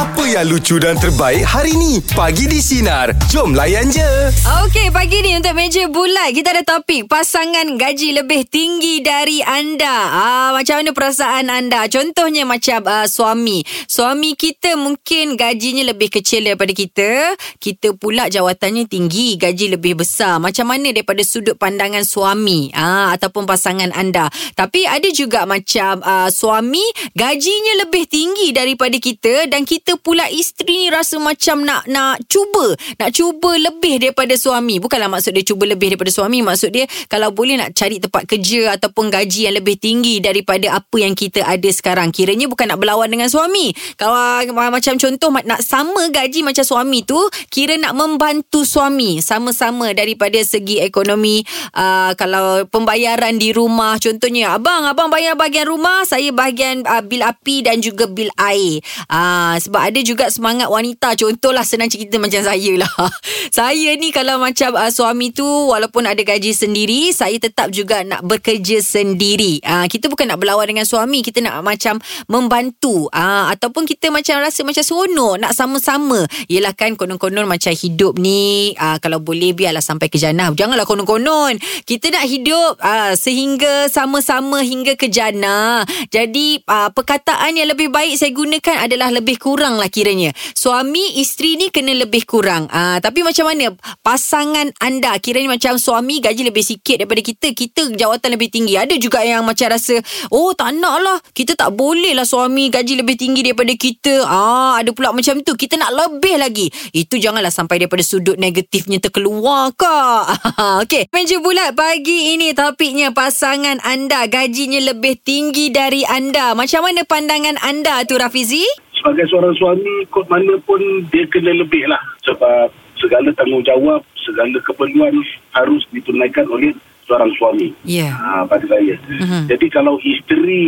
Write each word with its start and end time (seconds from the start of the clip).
Apa 0.00 0.19
yang 0.30 0.46
lucu 0.46 0.78
dan 0.78 0.94
terbaik 0.94 1.42
hari 1.42 1.74
ni? 1.74 1.98
Pagi 2.14 2.46
di 2.46 2.62
Sinar. 2.62 3.10
Jom 3.34 3.50
layan 3.50 3.90
je. 3.90 4.30
Okey, 4.62 4.94
pagi 4.94 5.26
ni 5.26 5.34
untuk 5.34 5.58
meja 5.58 5.90
bulat 5.90 6.30
kita 6.30 6.54
ada 6.54 6.62
topik 6.62 7.10
pasangan 7.10 7.74
gaji 7.74 8.14
lebih 8.14 8.46
tinggi 8.46 9.02
dari 9.02 9.42
anda. 9.42 9.90
Ah, 10.14 10.48
macam 10.54 10.78
mana 10.78 10.94
perasaan 10.94 11.50
anda? 11.50 11.82
Contohnya 11.90 12.46
macam 12.46 12.86
ah, 12.86 13.10
suami. 13.10 13.66
Suami 13.90 14.38
kita 14.38 14.78
mungkin 14.78 15.34
gajinya 15.34 15.90
lebih 15.90 16.14
kecil 16.14 16.46
daripada 16.46 16.70
kita. 16.78 17.34
Kita 17.58 17.98
pula 17.98 18.30
jawatannya 18.30 18.86
tinggi, 18.86 19.34
gaji 19.34 19.74
lebih 19.74 19.98
besar. 19.98 20.38
Macam 20.38 20.70
mana 20.70 20.94
daripada 20.94 21.26
sudut 21.26 21.58
pandangan 21.58 22.06
suami 22.06 22.70
ah, 22.78 23.10
ataupun 23.18 23.50
pasangan 23.50 23.90
anda? 23.98 24.30
Tapi 24.54 24.86
ada 24.86 25.10
juga 25.10 25.42
macam 25.42 25.98
ah, 26.06 26.30
suami 26.30 26.86
gajinya 27.18 27.82
lebih 27.82 28.06
tinggi 28.06 28.54
daripada 28.54 28.94
kita 28.94 29.50
dan 29.50 29.66
kita 29.66 29.98
pula 29.98 30.19
isteri 30.28 30.84
ni 30.84 30.88
rasa 30.92 31.16
macam 31.16 31.64
nak 31.64 31.88
nak 31.88 32.20
cuba, 32.28 32.76
nak 33.00 33.10
cuba 33.16 33.56
lebih 33.56 34.04
daripada 34.04 34.36
suami. 34.36 34.76
Bukanlah 34.76 35.08
maksud 35.08 35.32
dia 35.32 35.40
cuba 35.40 35.64
lebih 35.64 35.96
daripada 35.96 36.12
suami, 36.12 36.44
maksud 36.44 36.68
dia 36.68 36.84
kalau 37.08 37.32
boleh 37.32 37.56
nak 37.56 37.72
cari 37.72 37.96
tempat 37.96 38.28
kerja 38.28 38.76
ataupun 38.76 39.08
gaji 39.08 39.48
yang 39.48 39.56
lebih 39.56 39.78
tinggi 39.78 40.18
daripada 40.18 40.76
apa 40.76 40.96
yang 41.00 41.14
kita 41.16 41.46
ada 41.46 41.70
sekarang. 41.70 42.10
Kiranya 42.10 42.50
bukan 42.50 42.74
nak 42.74 42.82
berlawan 42.82 43.06
dengan 43.06 43.30
suami. 43.30 43.70
Kalau 43.96 44.12
macam 44.50 44.98
contoh 44.98 45.30
nak 45.46 45.62
sama 45.62 46.10
gaji 46.10 46.42
macam 46.42 46.66
suami 46.66 47.06
tu, 47.06 47.18
kira 47.48 47.78
nak 47.78 47.94
membantu 47.94 48.66
suami 48.66 49.22
sama-sama 49.22 49.94
daripada 49.94 50.36
segi 50.42 50.82
ekonomi. 50.82 51.46
Uh, 51.70 52.12
kalau 52.18 52.66
pembayaran 52.66 53.38
di 53.38 53.54
rumah 53.54 53.96
contohnya, 54.02 54.58
abang 54.58 54.82
abang 54.82 55.06
bayar 55.06 55.38
bahagian 55.38 55.70
rumah, 55.70 56.02
saya 56.02 56.34
bahagian 56.34 56.82
uh, 56.82 57.00
bil 57.06 57.22
api 57.22 57.62
dan 57.62 57.78
juga 57.78 58.10
bil 58.10 58.28
air. 58.34 58.82
Ah 59.06 59.54
sebab 59.62 59.94
ada 59.94 60.00
juga 60.02 60.09
semangat 60.16 60.66
wanita 60.66 61.14
contohlah 61.14 61.62
senang 61.62 61.92
cerita 61.92 62.16
macam 62.16 62.40
saya 62.42 62.72
lah. 62.80 62.90
saya 63.58 63.94
ni 63.94 64.10
kalau 64.10 64.40
macam 64.40 64.74
uh, 64.74 64.88
suami 64.88 65.30
tu 65.30 65.44
walaupun 65.44 66.08
ada 66.08 66.18
gaji 66.24 66.50
sendiri, 66.56 67.12
saya 67.12 67.36
tetap 67.36 67.70
juga 67.70 68.02
nak 68.02 68.26
bekerja 68.26 68.80
sendiri. 68.80 69.60
Ah 69.62 69.84
kita 69.86 70.08
bukan 70.08 70.32
nak 70.32 70.40
berlawan 70.40 70.66
dengan 70.66 70.88
suami, 70.88 71.20
kita 71.20 71.44
nak 71.44 71.60
macam 71.60 72.00
membantu. 72.26 73.12
Ah 73.12 73.52
ataupun 73.52 73.84
kita 73.84 74.08
macam 74.08 74.40
rasa 74.40 74.64
macam 74.64 74.80
seronok 74.80 75.34
nak 75.36 75.52
sama-sama. 75.52 76.24
Yelah 76.48 76.72
kan 76.72 76.96
konon-konon 76.96 77.44
macam 77.44 77.76
hidup 77.76 78.16
ni 78.16 78.72
ah 78.80 78.96
kalau 79.02 79.20
boleh 79.20 79.52
biarlah 79.52 79.84
sampai 79.84 80.08
ke 80.08 80.16
jannah. 80.16 80.48
Janganlah 80.56 80.88
konon-konon. 80.88 81.60
Kita 81.84 82.08
nak 82.14 82.24
hidup 82.24 82.80
ah 82.80 83.12
sehingga 83.12 83.92
sama-sama 83.92 84.64
hingga 84.64 84.96
ke 84.96 85.12
jannah. 85.12 85.84
Jadi 86.08 86.64
uh, 86.64 86.88
perkataan 86.94 87.60
yang 87.60 87.68
lebih 87.70 87.92
baik 87.92 88.16
saya 88.16 88.32
gunakan 88.32 88.86
adalah 88.88 89.12
lebih 89.12 89.36
kurang 89.36 89.76
lah 89.76 89.92
kiranya. 90.00 90.32
Suami, 90.56 91.20
isteri 91.20 91.60
ni 91.60 91.68
kena 91.68 91.92
lebih 91.92 92.24
kurang. 92.24 92.64
Uh, 92.72 92.96
tapi 93.04 93.20
macam 93.20 93.52
mana 93.52 93.76
pasangan 94.00 94.72
anda 94.80 95.12
kiranya 95.20 95.52
macam 95.52 95.76
suami 95.76 96.24
gaji 96.24 96.48
lebih 96.48 96.64
sikit 96.64 97.04
daripada 97.04 97.20
kita. 97.20 97.52
Kita 97.52 97.92
jawatan 97.92 98.32
lebih 98.32 98.48
tinggi. 98.48 98.80
Ada 98.80 98.96
juga 98.96 99.20
yang 99.20 99.44
macam 99.44 99.68
rasa, 99.68 100.00
oh 100.32 100.56
tak 100.56 100.72
nak 100.80 100.96
lah. 101.04 101.18
Kita 101.36 101.52
tak 101.52 101.76
boleh 101.76 102.16
lah 102.16 102.24
suami 102.24 102.72
gaji 102.72 103.04
lebih 103.04 103.20
tinggi 103.20 103.44
daripada 103.44 103.76
kita. 103.76 104.24
Ah, 104.24 104.80
Ada 104.80 104.96
pula 104.96 105.12
macam 105.12 105.36
tu. 105.44 105.52
Kita 105.52 105.76
nak 105.76 105.92
lebih 105.92 106.40
lagi. 106.40 106.72
Itu 106.96 107.20
janganlah 107.20 107.52
sampai 107.52 107.84
daripada 107.84 108.00
sudut 108.00 108.40
negatifnya 108.40 108.96
terkeluar 108.96 109.76
kak. 109.76 110.24
Okey. 110.86 111.12
Meja 111.12 111.36
bulat 111.44 111.76
pagi 111.76 112.32
ini 112.32 112.56
topiknya 112.56 113.12
pasangan 113.12 113.82
anda 113.84 114.24
gajinya 114.30 114.80
lebih 114.80 115.20
tinggi 115.20 115.68
dari 115.68 116.06
anda. 116.06 116.56
Macam 116.56 116.86
mana 116.86 117.04
pandangan 117.04 117.60
anda 117.60 118.06
tu 118.06 118.16
Rafizi? 118.16 118.64
Sebagai 119.00 119.24
seorang 119.26 119.56
suami 119.56 120.04
kot 120.08 120.28
mana 120.28 120.54
pun 120.60 120.78
dia 121.08 121.24
kena 121.26 121.56
lebih 121.56 121.88
lah 121.88 122.00
sebab 122.22 122.68
segala 122.94 123.32
tanggungjawab 123.32 124.04
segala 124.20 124.60
keperluan 124.60 125.16
harus 125.50 125.82
ditunaikan 125.90 126.44
oleh 126.46 126.76
seorang 127.02 127.32
suami 127.34 127.72
Ya. 127.82 128.12
ha, 128.12 128.44
pada 128.44 128.62
saya 128.66 128.94
Mhm. 129.00 129.48
jadi 129.48 129.66
kalau 129.68 129.96
isteri 129.98 130.62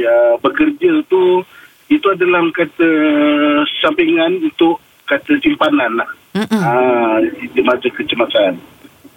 uh, 0.00 0.38
bekerja 0.38 1.02
tu 1.04 1.42
itu 1.86 2.06
adalah 2.08 2.40
kata 2.50 2.88
sampingan 3.78 4.40
untuk 4.42 4.78
kata 5.04 5.36
simpanan 5.38 5.98
lah 5.98 6.08
Mm-mm. 6.32 6.48
ha, 6.56 6.72
di 7.20 7.60
masa 7.60 7.90
kecemasan 7.90 8.56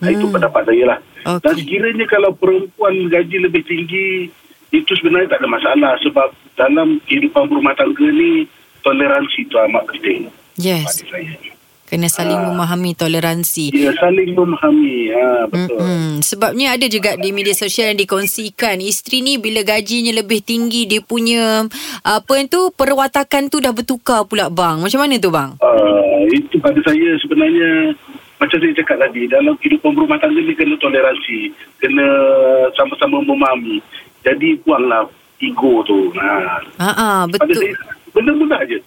ha, 0.02 0.06
itu 0.10 0.26
pendapat 0.28 0.66
saya 0.66 0.84
lah 0.90 1.00
Okey. 1.30 1.42
dan 1.42 1.54
sekiranya 1.56 2.06
kalau 2.06 2.34
perempuan 2.34 3.08
gaji 3.08 3.38
lebih 3.40 3.64
tinggi 3.64 4.28
itu 4.76 4.92
sebenarnya 4.98 5.32
tak 5.32 5.40
ada 5.44 5.50
masalah 5.50 5.94
sebab 6.02 6.28
dalam 6.56 7.00
kehidupan 7.06 7.48
berumah 7.48 7.76
tangga 7.76 8.08
ni 8.08 8.44
toleransi 8.82 9.46
itu 9.46 9.56
amat 9.56 9.84
penting 9.92 10.28
Yes. 10.56 11.04
Kena 11.86 12.10
saling 12.10 12.34
Ah. 12.34 12.50
memahami 12.50 12.98
toleransi. 12.98 13.70
Ya, 13.70 13.94
saling 14.02 14.34
memahami. 14.34 15.14
Ha, 15.14 15.46
betul. 15.46 15.78
Mm-mm. 15.78 16.26
Sebabnya 16.26 16.74
ada 16.74 16.90
juga 16.90 17.14
di 17.14 17.30
media 17.30 17.54
sosial 17.54 17.94
yang 17.94 18.02
dikongsikan 18.02 18.82
isteri 18.82 19.22
ni 19.22 19.38
bila 19.38 19.62
gajinya 19.62 20.10
lebih 20.10 20.42
tinggi 20.42 20.90
dia 20.90 21.06
punya 21.06 21.62
apa 22.02 22.32
yang 22.42 22.50
tu 22.50 22.74
perwatakan 22.74 23.54
tu 23.54 23.62
dah 23.62 23.70
bertukar 23.70 24.26
pula 24.26 24.50
bang. 24.50 24.82
Macam 24.82 24.98
mana 24.98 25.22
tu 25.22 25.30
bang? 25.30 25.54
Uh, 25.62 26.26
itu 26.34 26.58
pada 26.58 26.82
saya 26.82 27.22
sebenarnya 27.22 27.94
macam 28.42 28.58
saya 28.58 28.74
cakap 28.82 28.98
tadi 29.06 29.30
dalam 29.30 29.54
kehidupan 29.62 29.94
berumah 29.94 30.18
tangga 30.18 30.42
ni 30.42 30.58
kena 30.58 30.76
toleransi, 30.82 31.54
kena 31.78 32.08
sama-sama 32.74 33.22
memahami. 33.22 33.78
Jadi 34.26 34.58
buanglah 34.66 35.06
ego 35.38 35.86
tu. 35.86 36.10
Ha. 36.18 36.60
Ha 36.82 37.30
betul. 37.30 37.54
saya 37.54 37.78
benda 38.10 38.34
mudah 38.34 38.62
je. 38.66 38.82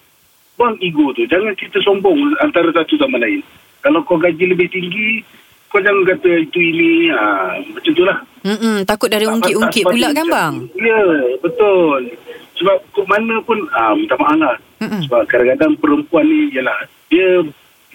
Buang 0.59 0.75
ego 0.83 1.15
tu. 1.15 1.23
Jangan 1.25 1.55
kita 1.55 1.79
sombong 1.79 2.19
antara 2.43 2.67
satu 2.75 2.99
sama 2.99 3.15
lain. 3.15 3.39
Kalau 3.79 4.03
kau 4.03 4.19
gaji 4.19 4.51
lebih 4.51 4.67
tinggi, 4.67 5.23
kau 5.71 5.79
jangan 5.79 6.03
kata 6.03 6.43
itu 6.43 6.59
ini. 6.59 6.91
Ha, 7.15 7.23
macam 7.71 7.91
tu 7.95 8.03
lah. 8.03 8.19
Mm 8.43 8.83
takut 8.83 9.07
dari 9.07 9.23
ungkit-ungkit 9.23 9.83
Tak- 9.87 9.91
pula 9.95 10.07
kan 10.11 10.25
bang? 10.27 10.53
Ya, 10.75 10.99
betul. 11.39 12.11
Sebab 12.59 12.75
mana 13.07 13.39
pun, 13.47 13.55
ah, 13.71 13.95
minta 13.95 14.19
maaf 14.19 14.35
lah. 14.35 14.55
Mm-mm. 14.83 15.07
Sebab 15.07 15.23
kadang-kadang 15.31 15.79
perempuan 15.79 16.27
ni, 16.27 16.51
yalah, 16.51 16.75
dia 17.07 17.39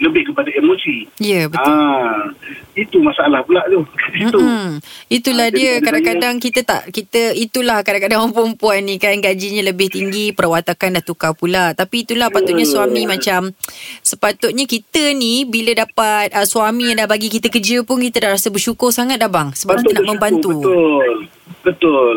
lebih 0.03 0.35
kepada 0.35 0.51
emosi. 0.51 1.07
Ya 1.23 1.47
betul. 1.47 1.71
Ah, 1.71 2.27
itu 2.75 2.99
masalah 2.99 3.47
pula 3.47 3.63
tu. 3.71 3.87
itu. 4.19 4.41
Itulah 5.07 5.45
Ah, 5.45 5.53
dia 5.53 5.77
kadang-kadang 5.85 6.41
kita 6.41 6.65
tak 6.65 6.89
kita 6.89 7.37
itulah 7.37 7.85
kadang-kadang 7.85 8.25
orang 8.25 8.33
perempuan 8.33 8.81
ni 8.81 8.97
kan 8.97 9.13
gajinya 9.21 9.61
lebih 9.61 9.93
tinggi 9.93 10.33
perwatakan 10.33 10.97
dah 10.97 11.05
tukar 11.05 11.37
pula 11.37 11.77
tapi 11.77 12.09
itulah 12.09 12.33
patutnya 12.33 12.65
suami 12.65 13.05
macam 13.05 13.53
sepatutnya 14.01 14.65
kita 14.65 15.13
ni 15.13 15.45
bila 15.45 15.77
dapat 15.85 16.33
uh, 16.33 16.49
suami 16.49 16.91
yang 16.91 17.05
dah 17.05 17.09
bagi 17.13 17.29
kita 17.29 17.53
kerja 17.53 17.85
pun 17.85 18.01
kita 18.01 18.25
dah 18.25 18.31
rasa 18.41 18.49
bersyukur 18.49 18.89
sangat 18.89 19.21
dah 19.21 19.29
bang 19.29 19.53
sebab 19.53 19.85
kita 19.85 20.01
nak 20.01 20.01
bersyukur, 20.01 20.09
membantu 20.17 20.51
Betul. 20.65 21.15
Betul. 21.61 22.17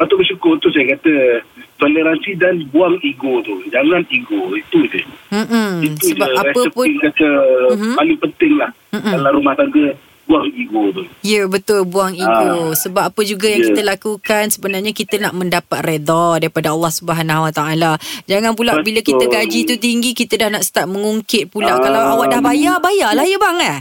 Patut 0.00 0.16
bersyukur 0.18 0.58
tu 0.58 0.68
saya 0.72 0.96
kata. 0.96 1.44
Toleransi 1.82 2.30
dan 2.36 2.54
buang 2.68 2.94
ego 3.00 3.42
tu. 3.42 3.58
Jangan 3.68 4.06
ego. 4.08 4.40
Itu 4.52 4.86
je. 4.86 5.02
Mm-mm. 5.28 5.82
Itu 5.82 6.14
sebab 6.14 6.28
je 6.28 6.36
apa 6.36 6.48
resepi 6.54 6.70
pun 6.70 6.88
kata 7.00 7.28
Mhm. 7.72 7.94
paling 7.94 8.18
penting 8.20 8.52
lah. 8.54 8.70
Mm-mm. 8.90 9.12
Dalam 9.12 9.32
rumah 9.34 9.54
tangga, 9.54 9.86
buang 10.22 10.46
ego 10.48 10.82
tu. 10.92 11.02
Ya 11.20 11.42
betul 11.44 11.82
buang 11.84 12.14
ego 12.14 12.30
Ah. 12.62 12.72
sebab 12.72 13.10
apa 13.10 13.20
juga 13.22 13.46
yang 13.46 13.60
Ya. 13.60 13.68
kita 13.68 13.82
lakukan 13.84 14.44
sebenarnya 14.48 14.92
kita 14.92 15.18
nak 15.18 15.34
mendapat 15.34 15.82
redha 15.82 16.38
daripada 16.38 16.70
Allah 16.70 16.92
Subhanahu 16.92 17.42
Wa 17.42 17.52
Taala. 17.52 17.92
Jangan 18.24 18.52
pula 18.52 18.72
Betul. 18.74 18.86
bila 18.86 19.00
kita 19.02 19.24
gaji 19.26 19.58
tu 19.64 19.74
tinggi 19.76 20.10
kita 20.12 20.38
dah 20.38 20.48
nak 20.50 20.62
start 20.62 20.86
mengungkit 20.86 21.48
pula 21.48 21.74
Ah. 21.74 21.78
kalau 21.78 22.00
awak 22.14 22.30
dah 22.30 22.40
bayar 22.40 22.78
bayarlah 22.78 23.24
ya 23.24 23.36
bang 23.36 23.58
eh. 23.60 23.78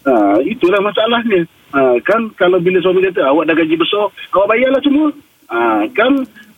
Ha, 0.00 0.12
itulah 0.42 0.80
masalahnya. 0.80 1.44
Ha, 1.68 1.80
kan 2.00 2.32
kalau 2.32 2.58
bila 2.58 2.80
suami 2.80 3.04
kata 3.04 3.22
awak 3.22 3.44
dah 3.44 3.54
gaji 3.54 3.76
besar, 3.76 4.08
awak 4.32 4.48
bayarlah 4.48 4.80
semua. 4.80 5.12
Ha, 5.46 5.58
kan 5.90 6.12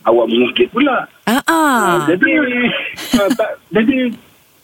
awak 0.05 0.25
mengungkit 0.29 0.69
pula. 0.73 1.05
Ah 1.29 1.41
Ha, 1.41 1.51
ah. 1.51 2.05
jadi 2.09 2.31
ha, 3.17 3.23
tak 3.37 3.51
jadi 3.71 4.11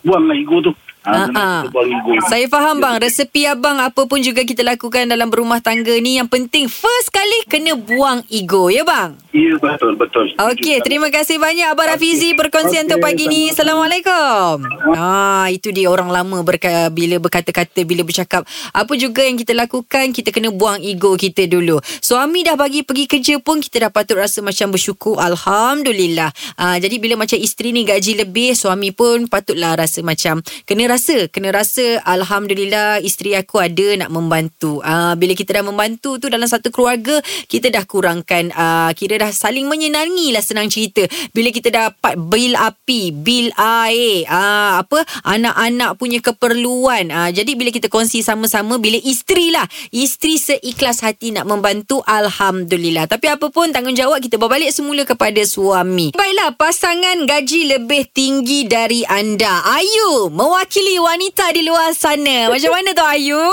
buanglah 0.03 0.35
ego 0.35 0.57
tu. 0.63 0.71
Ah, 1.07 1.31
Ha, 1.31 1.39
ah. 1.39 1.61
ego. 1.71 2.11
Saya 2.27 2.51
faham 2.51 2.83
bang 2.83 2.99
Resepi 2.99 3.47
abang 3.47 3.79
Apa 3.79 4.03
pun 4.11 4.19
juga 4.19 4.43
kita 4.43 4.59
lakukan 4.59 5.07
Dalam 5.07 5.31
berumah 5.31 5.63
tangga 5.63 5.95
ni 6.03 6.19
Yang 6.19 6.29
penting 6.35 6.65
First 6.67 7.15
kali 7.15 7.47
Kena 7.47 7.79
buang 7.79 8.27
ego 8.27 8.67
Ya 8.67 8.83
bang 8.83 9.15
Ya 9.37 9.53
betul 9.61 9.93
betul. 9.93 10.33
Okey, 10.33 10.81
terima 10.81 11.13
kasih 11.13 11.37
banyak 11.37 11.69
Abang 11.69 11.93
Rafizi 11.93 12.33
perkongsian 12.33 12.89
Okey, 12.89 12.97
untuk 12.97 12.99
pagi 13.05 13.29
ni. 13.29 13.53
Assalamualaikum. 13.53 14.65
Ah, 14.97 15.45
itu 15.53 15.69
dia 15.69 15.93
orang 15.93 16.09
lama 16.09 16.41
berka, 16.41 16.89
bila 16.89 17.21
berkata-kata, 17.21 17.85
bila 17.85 18.01
bercakap. 18.01 18.49
Apa 18.73 18.97
juga 18.97 19.21
yang 19.21 19.37
kita 19.37 19.53
lakukan, 19.53 20.09
kita 20.09 20.33
kena 20.33 20.49
buang 20.49 20.81
ego 20.81 21.13
kita 21.13 21.45
dulu. 21.45 21.77
Suami 22.01 22.41
dah 22.41 22.57
bagi 22.57 22.81
pergi 22.81 23.05
kerja 23.05 23.37
pun 23.37 23.61
kita 23.61 23.85
dah 23.85 23.91
patut 23.93 24.17
rasa 24.17 24.41
macam 24.41 24.73
bersyukur. 24.73 25.21
Alhamdulillah. 25.21 26.33
Ah, 26.57 26.81
jadi 26.81 26.97
bila 26.97 27.13
macam 27.21 27.37
isteri 27.37 27.69
ni 27.77 27.85
gaji 27.85 28.17
lebih, 28.17 28.57
suami 28.57 28.89
pun 28.89 29.29
patutlah 29.29 29.77
rasa 29.77 30.01
macam 30.01 30.41
kena 30.65 30.89
rasa, 30.89 30.96
kena 31.29 31.53
rasa 31.53 32.01
alhamdulillah 32.03 33.01
isteri 33.05 33.37
aku 33.37 33.61
ada 33.61 34.05
nak 34.05 34.09
membantu. 34.13 34.81
Uh, 34.81 35.13
bila 35.13 35.37
kita 35.37 35.61
dah 35.61 35.65
membantu 35.65 36.17
tu 36.17 36.29
dalam 36.29 36.45
satu 36.49 36.73
keluarga, 36.73 37.21
kita 37.45 37.69
dah 37.69 37.85
kurangkan 37.85 38.49
uh, 38.53 38.89
kira 38.97 39.21
dah 39.21 39.29
saling 39.29 39.69
menyenangi 39.69 40.33
lah 40.33 40.41
senang 40.41 40.69
cerita. 40.71 41.05
Bila 41.33 41.53
kita 41.53 41.69
dapat 41.69 42.17
bil 42.17 42.57
api, 42.57 43.13
bil 43.13 43.53
air, 43.57 44.25
uh, 44.25 44.81
apa 44.81 45.05
anak-anak 45.27 45.97
punya 46.01 46.17
keperluan. 46.23 47.13
Uh, 47.13 47.29
jadi 47.29 47.53
bila 47.53 47.69
kita 47.69 47.91
kongsi 47.91 48.25
sama-sama 48.25 48.81
bila 48.81 48.97
isteri 48.97 49.53
lah, 49.53 49.65
isteri 49.93 50.41
seikhlas 50.41 51.05
hati 51.05 51.33
nak 51.33 51.45
membantu 51.45 52.01
alhamdulillah. 52.05 53.05
Tapi 53.05 53.29
apa 53.29 53.49
pun 53.53 53.69
tanggungjawab 53.69 54.17
kita 54.23 54.41
berbalik 54.41 54.73
semula 54.73 55.05
kepada 55.05 55.41
suami. 55.45 56.15
Baiklah, 56.17 56.57
pasangan 56.57 57.27
gaji 57.27 57.77
lebih 57.77 58.09
tinggi 58.13 58.65
dari 58.65 59.03
anda. 59.05 59.61
Ayu 59.67 60.29
mewakili 60.31 60.76
wanita 61.01 61.49
di 61.55 61.65
luar 61.65 61.89
sana. 61.97 62.51
Macam 62.53 62.69
mana 62.69 62.93
tu 62.93 63.05
Ayu? 63.05 63.45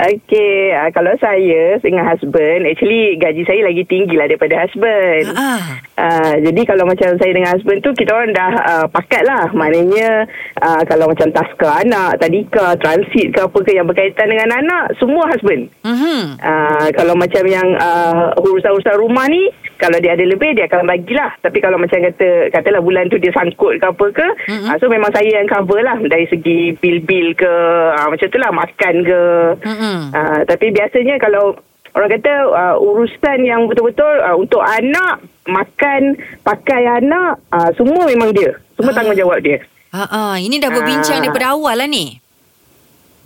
Okey, 0.00 0.72
uh, 0.72 0.88
kalau 0.96 1.12
saya 1.20 1.76
dengan 1.84 2.08
husband, 2.08 2.64
actually 2.64 3.20
gaji 3.20 3.44
saya 3.44 3.68
lagi 3.68 3.84
tinggi 3.84 4.16
lah 4.16 4.32
daripada 4.32 4.64
husband. 4.64 5.28
Ah. 5.36 5.76
Uh, 6.00 6.34
jadi 6.40 6.60
kalau 6.64 6.88
macam 6.88 7.20
saya 7.20 7.32
dengan 7.36 7.52
husband 7.52 7.84
tu, 7.84 7.92
kita 7.92 8.16
orang 8.16 8.32
dah 8.32 8.52
uh, 8.64 8.86
pakat 8.88 9.28
lah. 9.28 9.52
Maknanya 9.52 10.24
uh, 10.56 10.82
kalau 10.88 11.12
macam 11.12 11.28
taska 11.36 11.84
anak, 11.84 12.16
tadika, 12.16 12.80
transit 12.80 13.28
ke 13.36 13.44
apa 13.44 13.58
ke 13.60 13.76
yang 13.76 13.84
berkaitan 13.84 14.32
dengan 14.32 14.48
anak, 14.56 14.96
semua 14.96 15.28
husband. 15.28 15.68
Mhm. 15.84 16.40
Uh, 16.40 16.88
kalau 16.96 17.12
macam 17.12 17.44
yang 17.44 17.68
uh, 17.76 18.32
urusan-urusan 18.40 18.96
rumah 18.96 19.28
ni, 19.28 19.52
kalau 19.80 19.96
dia 19.96 20.12
ada 20.12 20.22
lebih, 20.22 20.52
dia 20.52 20.68
akan 20.68 20.84
bagilah. 20.84 21.32
Tapi 21.40 21.58
kalau 21.58 21.80
macam 21.80 21.98
kata, 21.98 22.52
katalah 22.52 22.78
bulan 22.78 23.08
tu 23.08 23.16
dia 23.16 23.32
sangkut 23.32 23.80
ke 23.80 23.86
apa 23.86 24.06
ke, 24.12 24.26
Mhm. 24.46 24.68
uh, 24.68 24.76
so 24.76 24.86
memang 24.86 25.08
saya 25.10 25.30
yang 25.32 25.48
cover 25.48 25.80
lah. 25.80 25.96
Dari 25.96 26.28
segi 26.28 26.76
bil-bil 26.76 27.32
ke, 27.32 27.52
uh, 27.90 28.06
macam 28.06 28.28
tu 28.28 28.38
lah, 28.38 28.52
makan 28.52 28.94
ke. 29.00 29.22
Mhm. 29.64 29.96
Uh, 30.12 30.40
tapi 30.44 30.66
biasanya 30.70 31.16
kalau 31.16 31.56
orang 31.90 32.12
kata 32.12 32.32
uh, 32.46 32.74
urusan 32.78 33.38
yang 33.42 33.64
betul-betul 33.64 34.14
uh, 34.20 34.36
untuk 34.36 34.60
anak, 34.60 35.18
makan, 35.44 36.14
pakai 36.40 37.00
anak, 37.00 37.40
uh, 37.48 37.72
semua 37.74 38.04
memang 38.04 38.30
dia. 38.30 38.52
Semua 38.76 38.92
Ah. 38.92 38.96
tanggungjawab 38.96 39.40
dia. 39.40 39.58
Ah, 39.90 40.06
ah, 40.06 40.34
ini 40.36 40.56
dah 40.56 40.70
berbincang 40.70 41.18
Ah. 41.18 41.22
daripada 41.24 41.50
awal 41.50 41.74
lah 41.74 41.84
ni. 41.84 42.22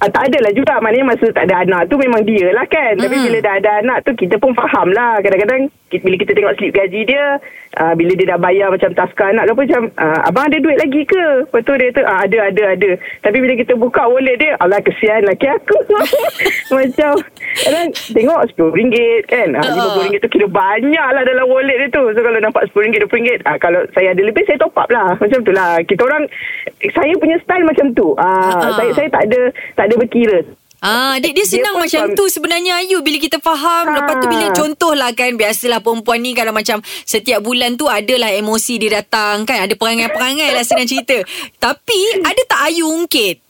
Uh, 0.05 0.13
tak 0.13 0.29
adalah 0.29 0.53
juga. 0.53 0.77
Maknanya 0.85 1.17
masa 1.17 1.27
tak 1.33 1.49
ada 1.49 1.65
anak 1.65 1.89
tu 1.89 1.97
Memang 1.97 2.21
dia 2.29 2.53
lah 2.53 2.69
kan. 2.69 3.01
Tapi 3.01 3.17
Mm-mm. 3.17 3.27
bila 3.33 3.39
dah 3.41 3.55
ada 3.57 3.71
anak 3.81 3.99
tu 4.05 4.13
Kita 4.13 4.37
pun 4.37 4.53
faham 4.53 4.93
lah. 4.93 5.25
Kadang-kadang 5.25 5.73
Bila 5.89 6.17
kita 6.21 6.37
tengok 6.37 6.55
slip 6.61 6.73
gaji 6.77 7.01
dia 7.09 7.41
uh, 7.79 7.95
Bila 7.95 8.13
dia 8.15 8.27
dah 8.31 8.39
bayar 8.39 8.69
Macam 8.71 8.91
taska 8.95 9.25
anak 9.31 9.45
ke 9.47 9.53
apa 9.53 9.63
Macam 9.67 9.83
uh, 9.99 10.21
Abang 10.27 10.47
ada 10.51 10.59
duit 10.59 10.79
lagi 10.79 11.03
ke? 11.05 11.25
Lepas 11.47 11.63
tu 11.63 11.73
dia 11.75 11.89
tu 11.91 12.03
uh, 12.03 12.19
Ada 12.23 12.39
ada 12.51 12.63
ada. 12.77 12.91
Tapi 13.23 13.37
bila 13.39 13.53
kita 13.59 13.73
buka 13.75 14.03
wallet 14.07 14.37
dia 14.39 14.55
Allah 14.59 14.81
kesian 14.81 15.27
laki 15.27 15.47
aku. 15.49 15.79
Macam 16.77 17.13
Kadang 17.55 17.87
tengok 18.15 18.41
RM10 18.59 19.23
kan? 19.31 19.49
Uh, 19.55 19.63
RM50 19.63 20.23
tu 20.23 20.29
kira 20.31 20.47
banyak 20.49 21.09
lah 21.15 21.23
Dalam 21.23 21.47
wallet 21.51 21.77
dia 21.83 21.89
tu. 21.91 22.05
So 22.15 22.21
kalau 22.21 22.39
nampak 22.39 22.71
RM10 22.71 23.07
RM20 23.11 23.43
uh, 23.45 23.59
Kalau 23.59 23.81
saya 23.95 24.15
ada 24.15 24.23
lebih 24.23 24.43
Saya 24.47 24.59
top 24.61 24.75
up 24.79 24.89
lah. 24.91 25.15
Macam 25.19 25.39
tu 25.43 25.53
lah. 25.55 25.83
Kita 25.83 26.03
orang 26.05 26.27
Saya 26.93 27.13
punya 27.19 27.37
style 27.43 27.67
macam 27.67 27.91
tu. 27.95 28.13
Uh, 28.15 28.23
Ah. 28.25 28.73
saya, 28.77 28.91
saya 28.97 29.09
tak 29.13 29.23
ada 29.29 29.41
Tak 29.77 29.85
ada 29.91 29.95
berkira 30.01 30.39
Ah, 30.85 31.17
dia, 31.17 31.33
dia 31.33 31.49
Dia 31.49 31.49
senang 31.49 31.81
pun 31.81 31.89
macam 31.89 32.13
tu 32.13 32.29
sebenarnya 32.29 32.85
Ayu 32.85 33.01
bila 33.01 33.17
kita 33.17 33.41
faham. 33.41 33.89
Ah. 33.89 34.05
Lepas 34.05 34.15
tu 34.21 34.27
bila 34.29 34.47
contohlah 34.53 35.11
kan 35.17 35.33
biasalah 35.33 35.81
perempuan 35.81 36.21
ni 36.21 36.37
kalau 36.37 36.53
macam 36.53 36.85
setiap 37.09 37.41
bulan 37.41 37.81
tu 37.81 37.89
adalah 37.89 38.29
emosi 38.29 38.77
dia 38.77 39.01
datang 39.01 39.49
kan. 39.49 39.65
Ada 39.65 39.81
perangai-perangai 39.81 40.53
lah 40.53 40.61
senang 40.61 40.85
cerita. 40.85 41.25
Tapi 41.57 42.21
ada 42.21 42.43
tak 42.45 42.61
Ayu 42.69 42.85
ungkit? 42.85 43.41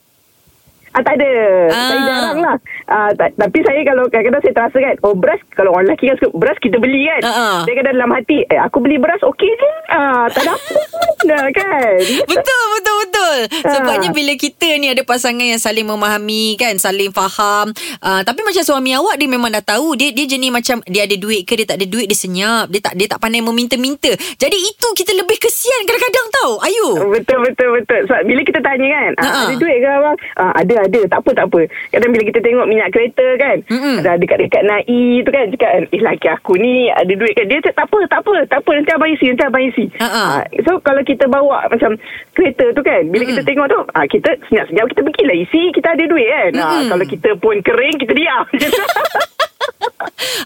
Ah, 0.94 1.02
tak 1.02 1.14
ada. 1.18 1.30
Ah. 1.74 1.88
Saya 1.90 2.00
jarang 2.06 2.38
lah. 2.38 2.56
Ah, 2.86 3.10
tak, 3.18 3.34
tapi 3.34 3.58
saya 3.66 3.80
kalau 3.82 4.06
kadang-kadang 4.06 4.42
saya 4.46 4.54
terasa 4.54 4.78
kan, 4.78 4.94
oh 5.02 5.14
beras, 5.18 5.40
kalau 5.58 5.74
orang 5.74 5.90
lelaki 5.90 6.06
kan 6.06 6.16
suka, 6.22 6.38
beras 6.38 6.58
kita 6.62 6.78
beli 6.78 7.10
kan. 7.10 7.22
Ah, 7.26 7.34
ah. 7.34 7.56
Saya 7.66 7.74
kadang 7.82 7.94
dalam 7.98 8.10
hati, 8.14 8.46
eh 8.46 8.60
aku 8.62 8.78
beli 8.78 9.02
beras 9.02 9.18
okey 9.26 9.50
je. 9.50 9.70
Ah, 9.90 10.30
tak 10.30 10.46
ada 10.46 10.54
apa 10.54 10.80
dah 11.24 11.44
kan. 11.56 11.96
Betul, 12.30 12.64
betul, 12.76 12.96
betul. 13.00 13.38
Ah. 13.64 13.72
Sebabnya 13.74 14.10
bila 14.12 14.32
kita 14.36 14.68
ni 14.76 14.92
ada 14.92 15.02
pasangan 15.02 15.42
yang 15.42 15.58
saling 15.58 15.86
memahami 15.88 16.54
kan, 16.60 16.76
saling 16.76 17.10
faham. 17.10 17.72
Uh, 18.04 18.20
tapi 18.22 18.44
macam 18.44 18.60
suami 18.60 18.92
awak 18.92 19.16
dia 19.16 19.28
memang 19.28 19.48
dah 19.48 19.64
tahu 19.64 19.96
dia 19.96 20.12
dia 20.12 20.28
jenis 20.28 20.52
macam 20.52 20.84
dia 20.84 21.08
ada 21.08 21.16
duit 21.16 21.48
ke 21.48 21.56
dia 21.56 21.66
tak 21.66 21.80
ada 21.80 21.86
duit 21.88 22.06
dia 22.06 22.18
senyap. 22.18 22.68
Dia 22.68 22.80
tak 22.84 22.94
dia 23.00 23.08
tak 23.08 23.18
pandai 23.24 23.40
meminta-minta. 23.40 24.12
Jadi 24.14 24.58
itu 24.58 24.86
kita 24.92 25.16
lebih 25.16 25.40
kesian 25.40 25.80
kadang-kadang 25.88 26.26
tau. 26.42 26.52
Ayu. 26.60 26.86
Betul 27.08 27.38
betul 27.48 27.68
betul. 27.80 28.00
So, 28.04 28.12
bila 28.28 28.40
kita 28.44 28.60
tanya 28.60 28.86
kan, 28.92 29.10
ah, 29.16 29.24
Ha-ha. 29.24 29.42
ada 29.48 29.54
duit 29.56 29.76
ke 29.80 29.88
abang? 29.88 30.16
Ah, 30.36 30.52
ada 30.60 30.74
ada. 30.86 31.00
Tak 31.06 31.18
apa 31.20 31.30
tak 31.32 31.46
apa. 31.46 31.60
Kadang 31.88 32.10
bila 32.10 32.22
kita 32.24 32.38
tengok 32.38 32.66
minyak 32.66 32.90
kereta 32.90 33.26
kan, 33.36 33.56
ada 34.00 34.16
dekat-dekat 34.16 34.62
Nai 34.62 34.84
tu 35.20 35.30
kan 35.30 35.46
cakap 35.48 35.70
eh 35.86 36.00
laki 36.00 36.28
aku 36.28 36.52
ni 36.54 36.72
ada 36.88 37.08
duit 37.08 37.32
kan. 37.32 37.44
Dia 37.44 37.60
cakap 37.60 37.76
tak 37.76 37.86
apa 37.86 37.98
tak 38.06 38.20
apa. 38.20 38.34
Tak 38.46 38.58
apa 38.58 38.70
nanti 38.72 38.90
abang 38.90 39.10
isi 39.10 39.24
nanti 39.26 39.44
abang 39.44 39.64
isi. 39.64 39.84
Ah, 39.98 40.40
so 40.62 40.78
kalau 40.80 41.02
kita 41.02 41.24
bawa 41.26 41.66
macam 41.66 41.96
kereta 42.32 42.64
tu 42.70 42.80
kan, 42.80 43.02
bila 43.06 43.24
kita 43.24 43.40
tengok 43.42 43.66
tu, 43.66 43.80
ah, 43.90 44.04
kita 44.04 44.30
senyap-senyap 44.46 44.86
kita 44.88 45.00
pergilah 45.02 45.36
isi, 45.38 45.62
kita 45.70 45.88
ada 45.90 46.04
duit 46.04 46.26
kan. 46.26 46.50
Ah, 46.54 46.68
Mm-mm. 46.74 46.88
kalau 46.88 47.04
kita 47.04 47.30
pun 47.36 47.56
kering 47.58 47.96
kita 47.96 48.12
diam. 48.12 48.44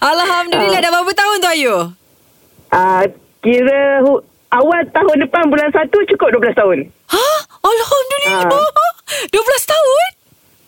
Alhamdulillah 0.01 0.81
dah 0.81 0.91
berapa 0.93 1.13
tahun 1.13 1.37
tu 1.39 1.49
Ayu? 1.51 1.77
ah, 2.71 3.03
kira 3.41 3.81
hu- 4.01 4.23
awal 4.49 4.81
tahun 4.89 5.17
depan 5.21 5.49
bulan 5.49 5.71
1 5.71 5.89
cukup 5.89 6.29
12 6.33 6.53
tahun. 6.55 6.79
Ha? 7.09 7.27
Alhamdulillah. 7.59 8.49
Ah. 8.49 8.93
12 9.35 9.41
tahun? 9.67 10.09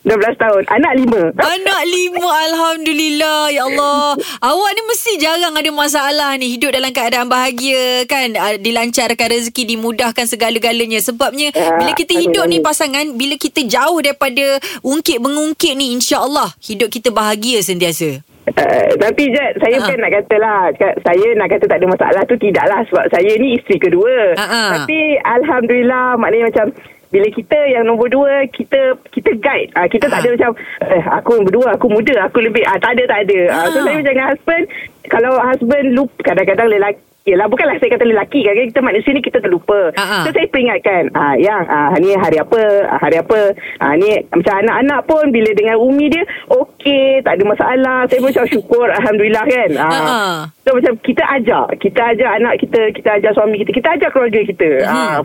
12 0.00 0.16
tahun. 0.34 0.62
Anak 0.72 0.92
5. 0.96 1.36
Anak 1.36 1.80
lima 1.84 2.24
Alhamdulillah 2.48 3.52
Ya 3.52 3.68
Allah 3.68 4.16
Awak 4.40 4.70
ni 4.72 4.82
mesti 4.86 5.12
jarang 5.16 5.52
ada 5.52 5.68
masalah 5.68 6.32
ni 6.34 6.56
Hidup 6.56 6.72
dalam 6.72 6.88
keadaan 6.88 7.28
bahagia 7.28 8.06
kan 8.06 8.32
Ah, 8.32 8.56
Dilancarkan 8.56 9.28
rezeki 9.28 9.76
Dimudahkan 9.76 10.24
segala-galanya 10.24 10.98
Sebabnya 10.98 11.52
Ya, 11.52 11.76
Bila 11.76 11.92
kita 11.92 12.16
hidup 12.16 12.46
ni 12.46 12.58
pasangan 12.58 13.12
Bila 13.12 13.36
kita 13.36 13.60
jauh 13.60 14.00
daripada 14.00 14.56
Ungkit-mengungkit 14.80 15.74
ni 15.74 15.92
InsyaAllah 15.92 16.56
Hidup 16.58 16.88
kita 16.88 17.10
bahagia 17.10 17.60
sentiasa 17.60 18.24
Uh, 18.50 18.90
tapi 18.98 19.30
Jad, 19.30 19.62
saya 19.62 19.78
Ha. 19.78 19.86
kan 19.86 19.98
nak 20.02 20.10
kata 20.10 20.34
lah, 20.42 20.60
cakap, 20.74 20.98
saya 21.06 21.26
nak 21.38 21.48
kata 21.48 21.64
tak 21.70 21.78
ada 21.78 21.86
masalah 21.86 22.22
tu 22.26 22.34
tidaklah 22.34 22.82
sebab 22.90 23.04
saya 23.06 23.30
ni 23.38 23.54
isteri 23.54 23.78
kedua. 23.78 24.34
Ha. 24.34 24.60
Tapi 24.74 24.98
Alhamdulillah 25.22 26.18
maknanya 26.18 26.50
macam 26.50 26.66
bila 27.10 27.26
kita 27.28 27.58
yang 27.66 27.84
nombor 27.84 28.06
dua 28.06 28.46
kita 28.48 28.78
kita 29.10 29.34
guide 29.36 29.70
ah 29.74 29.84
kita 29.84 30.06
tak 30.06 30.18
Ha. 30.18 30.22
ada 30.22 30.30
macam 30.32 30.50
eh 30.86 31.04
aku 31.10 31.30
nombor 31.34 31.52
dua 31.52 31.66
aku 31.74 31.86
muda 31.86 32.14
aku 32.22 32.38
lebih 32.40 32.62
ah 32.64 32.76
tak 32.76 32.94
ada 32.94 33.04
tak 33.06 33.20
ada 33.24 33.38
ah 33.50 33.66
so 33.66 33.78
Ha. 33.78 33.84
saya 33.84 33.94
macam 33.96 34.06
dengan 34.08 34.26
husband 34.28 34.64
kalau 35.04 35.32
husband 35.36 35.86
lupa 35.92 36.18
kadang-kadang 36.24 36.70
lelaki 36.70 37.02
Yelah 37.20 37.44
bukanlah 37.46 37.76
saya 37.76 37.92
kata 37.92 38.08
lelaki 38.08 38.40
kan 38.40 38.56
Kita 38.56 38.80
manusia 38.80 39.12
ni 39.12 39.20
kita 39.20 39.44
terlupa 39.44 39.92
Ha, 39.92 40.02
ha. 40.02 40.18
So 40.24 40.32
saya 40.32 40.48
peringatkan 40.48 41.12
ah, 41.12 41.36
Yang 41.36 41.62
ah, 41.68 41.92
ni 42.00 42.16
hari 42.16 42.40
apa 42.40 42.60
ah, 42.88 42.96
Hari 42.96 43.20
apa 43.20 43.40
ah, 43.76 43.92
Ni 43.92 44.08
macam 44.26 44.54
anak-anak 44.56 45.00
pun 45.04 45.28
Bila 45.28 45.52
dengan 45.52 45.76
Umi 45.76 46.08
dia 46.08 46.24
Okey 46.48 47.20
Tak 47.20 47.36
ada 47.36 47.44
masalah 47.44 47.98
Saya 48.08 48.24
macam 48.24 48.48
syukur 48.48 48.88
Alhamdulillah 48.88 49.44
kan 49.44 49.70
ah. 49.76 49.84
Ha, 49.84 50.00
ha. 50.00 50.18
So 50.64 50.72
macam 50.72 50.96
kita 50.98 51.20
ajar 51.30 51.68
Kita 51.76 52.00
ajar 52.08 52.40
anak 52.40 52.56
kita 52.56 52.88
Kita 52.90 53.08
ajar 53.12 53.30
suami 53.30 53.60
kita 53.60 53.70
Kita 53.74 53.88
ajar 53.94 54.08
keluarga 54.08 54.40
kita 54.40 54.70
Mhm. 54.80 54.88
ah, 54.88 55.20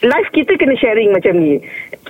Life 0.00 0.32
kita 0.32 0.56
kena 0.56 0.72
sharing 0.76 1.12
macam 1.12 1.36
ni. 1.36 1.60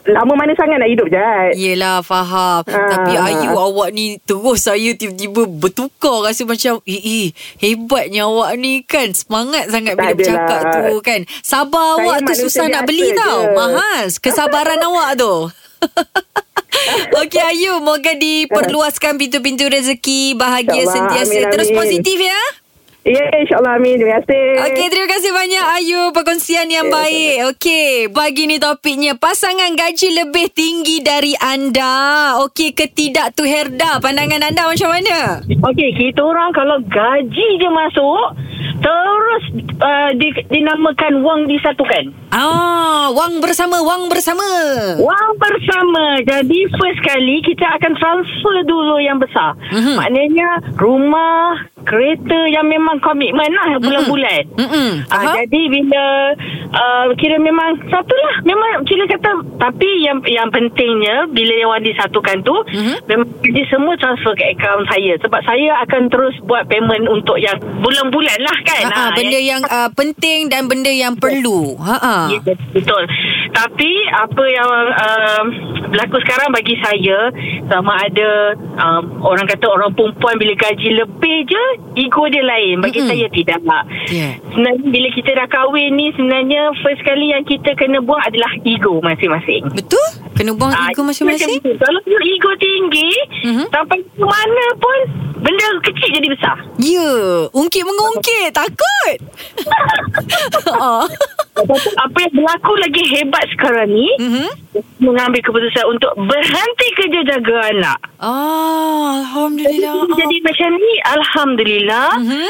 Lama 0.07 0.33
mana 0.33 0.55
sangat 0.55 0.79
nak 0.79 0.87
hidup 0.87 1.11
Jad? 1.11 1.59
Yelah 1.59 2.01
faham. 2.01 2.63
Ah. 2.63 2.87
Tapi 2.89 3.13
Ayu 3.13 3.53
awak 3.53 3.91
ni 3.91 4.17
Terus 4.23 4.65
saya 4.65 4.95
tiba-tiba 4.95 5.45
bertukar 5.45 6.25
Rasa 6.25 6.47
macam 6.47 6.81
Eh, 6.87 6.97
eh 6.97 7.27
hebatnya 7.59 8.25
awak 8.25 8.55
ni 8.57 8.81
kan. 8.81 9.11
Semangat 9.11 9.69
sangat 9.69 9.99
Bila 9.99 10.07
Tak 10.07 10.17
bercakap 10.17 10.61
tu 10.71 10.95
kan. 11.03 11.21
Sabar 11.43 11.99
Saya 11.99 12.07
awak 12.07 12.19
tu 12.23 12.35
susah 12.39 12.67
nak 12.71 12.87
beli 12.87 13.11
tau. 13.13 13.43
Je. 13.43 13.53
Mahal 13.53 14.03
Kesabaran 14.09 14.81
awak 14.89 15.11
tu. 15.19 15.35
Okey 17.21 17.43
Ayu 17.43 17.83
Moga 17.83 18.15
diperluaskan 18.15 19.19
pintu-pintu 19.19 19.67
rezeki 19.67 20.39
Bahagia 20.39 20.81
InsyaAllah. 20.81 20.95
sentiasa. 20.95 21.35
Amin, 21.37 21.51
Terus 21.51 21.69
amin. 21.69 21.79
positif 21.79 22.19
ya 22.23 22.41
Ya 23.01 23.25
insyaAllah 23.33 23.81
amin 23.81 23.97
Terima 23.97 24.21
kasih 24.21 24.45
Okey, 24.61 24.87
terima 24.93 25.09
kasih 25.09 25.31
banyak 25.33 25.65
Ayu 25.81 26.01
perkongsian 26.13 26.69
yang 26.69 26.93
baik. 26.93 27.57
Okey, 27.57 28.13
pagi 28.13 28.45
ni 28.45 28.61
topiknya 28.61 29.17
pasangan 29.17 29.73
gaji 29.73 30.21
lebih 30.21 30.53
tinggi 30.53 31.01
dari 31.01 31.33
anda. 31.41 32.37
Okey 32.45 32.77
ke 32.77 32.93
tidak 32.93 33.33
tu 33.33 33.49
Herda? 33.49 34.05
Pandangan 34.05 34.45
anda 34.45 34.69
macam 34.69 34.93
mana? 34.93 35.41
Okey, 35.49 35.97
kita 35.97 36.21
orang 36.21 36.53
kalau 36.53 36.77
gaji 36.85 37.49
je 37.57 37.69
masuk, 37.73 38.25
terus 38.85 39.43
uh, 39.81 40.11
di, 40.17 40.29
dinamakan 40.53 41.25
wang 41.25 41.49
disatukan. 41.49 42.13
Ah, 42.31 43.11
wang 43.11 43.41
bersama, 43.43 43.81
wang 43.83 44.07
bersama. 44.13 44.45
Wang 45.01 45.31
bersama. 45.41 46.21
Jadi 46.23 46.69
first 46.77 47.01
kali 47.03 47.43
kita 47.43 47.67
akan 47.81 47.93
transfer 47.97 48.57
dulu 48.69 49.01
yang 49.01 49.19
besar. 49.19 49.57
Mhm. 49.73 49.99
Maknanya 49.99 50.51
rumah, 50.79 51.59
kereta 51.83 52.39
yang 52.47 52.67
memang 52.67 52.99
komitmen 52.99 53.51
lah 53.51 53.77
bulan-bulan. 53.79 54.43
Mm-mm. 54.57 54.91
Faham? 55.07 55.35
jadi 55.37 55.61
bila 55.69 56.05
uh, 56.71 57.07
kira 57.15 57.37
memang 57.37 57.81
satu 57.87 58.15
lah 58.15 58.37
memang 58.43 58.85
kira 58.85 59.05
kata 59.07 59.31
tapi 59.57 59.89
yang 60.01 60.21
yang 60.25 60.49
pentingnya 60.49 61.29
bila 61.29 61.53
yang 61.53 61.81
disatukan 61.81 62.41
tu 62.41 62.57
Mhm. 62.71 62.95
memang 63.07 63.27
dia 63.43 63.65
semua 63.67 63.95
transfer 63.97 64.33
ke 64.33 64.45
akaun 64.51 64.85
saya 64.87 65.17
sebab 65.19 65.41
saya 65.43 65.81
akan 65.83 66.09
terus 66.09 66.35
buat 66.45 66.67
payment 66.67 67.07
untuk 67.07 67.37
yang 67.37 67.57
bulan-bulan 67.81 68.39
lah 68.39 68.59
kan. 68.63 68.85
Ha, 68.87 69.01
benda 69.13 69.39
yang 69.39 69.63
uh, 69.65 69.89
penting 69.91 70.47
dan 70.47 70.67
benda 70.67 70.89
yang 70.89 71.17
perlu. 71.17 71.75
Ha. 71.79 72.29
Ya, 72.29 72.39
betul. 72.71 73.03
Tapi 73.51 73.91
apa 74.11 74.45
yang 74.47 74.71
uh, 74.93 75.43
berlaku 75.91 76.17
sekarang 76.21 76.51
bagi 76.51 76.77
saya 76.79 77.33
sama 77.67 77.99
ada 78.01 78.31
um, 78.77 79.03
orang 79.21 79.45
kata 79.45 79.67
orang 79.67 79.91
perempuan 79.93 80.37
bila 80.37 80.55
gaji 80.55 80.91
lebih 80.97 81.37
je 81.45 81.65
ego 81.95 82.23
dia 82.27 82.41
lain. 82.41 82.81
Bagi 82.81 82.99
Mm-mm. 82.99 83.11
saya 83.11 83.27
tidak. 83.29 83.61
Ya. 84.09 84.37
Sebenarnya 84.51 84.87
bila 84.87 85.09
kita 85.11 85.31
dah 85.33 85.47
kahwin 85.47 85.95
ni 85.95 86.11
sebenarnya 86.13 86.75
first 86.81 87.03
kali 87.03 87.31
yang 87.31 87.43
kita 87.43 87.75
kena 87.75 88.01
buang 88.01 88.21
adalah 88.21 88.51
ego 88.63 88.99
masing-masing. 89.01 89.69
Betul? 89.71 90.07
Kena 90.33 90.53
buang 90.53 90.73
Ah, 90.73 90.89
ego 90.89 91.03
masing-masing? 91.03 91.61
Kalau 91.61 92.01
you 92.05 92.19
ego 92.19 92.51
tinggi, 92.57 93.11
Mhm. 93.45 93.65
sampai 93.69 93.99
ke 94.01 94.21
mana 94.21 94.65
pun 94.77 94.99
benda 95.39 95.67
kecil 95.83 96.09
jadi 96.11 96.29
besar. 96.29 96.57
Ya, 96.77 97.09
ungkit 97.51 97.83
mengungkit, 97.83 98.51
takut. 98.51 99.17
oh. 100.81 101.05
Apa 101.99 102.17
yang 102.25 102.33
berlaku 102.33 102.73
lagi 102.79 103.03
hebat 103.11 103.45
sekarang 103.53 103.91
ni, 103.91 104.09
Mhm. 104.17 104.49
mengambil 104.99 105.41
keputusan 105.41 105.85
untuk 105.87 106.13
berhenti 106.17 106.89
kerja 106.95 107.21
jaga 107.27 107.57
anak. 107.69 107.99
Ah, 108.17 109.21
alhamdulillah. 109.21 110.09
Jadi 110.11 110.37
macam 110.41 110.71
ni 110.73 110.93
Alhamdulillah 111.03 111.60
Mhm. 112.17 112.49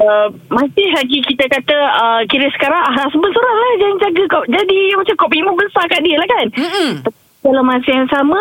uh, 0.00 0.28
Masih 0.48 0.86
lagi 0.92 1.18
kita 1.22 1.44
kata 1.46 1.76
uh, 1.76 2.20
Kira 2.26 2.48
sekarang 2.52 2.80
ah, 2.80 2.94
Husband 2.96 3.30
seorang 3.30 3.54
lah 3.54 3.70
Yang 3.76 3.94
jaga 4.02 4.22
kau 4.28 4.44
Jadi 4.46 4.78
macam 4.94 5.14
komitmen 5.18 5.54
besar 5.54 5.84
kat 5.86 6.00
dia 6.00 6.16
lah 6.16 6.28
kan 6.28 6.46
Mm-mm. 6.52 6.90
Dalam 7.40 7.62
masa 7.62 7.86
yang 7.86 8.08
sama 8.08 8.40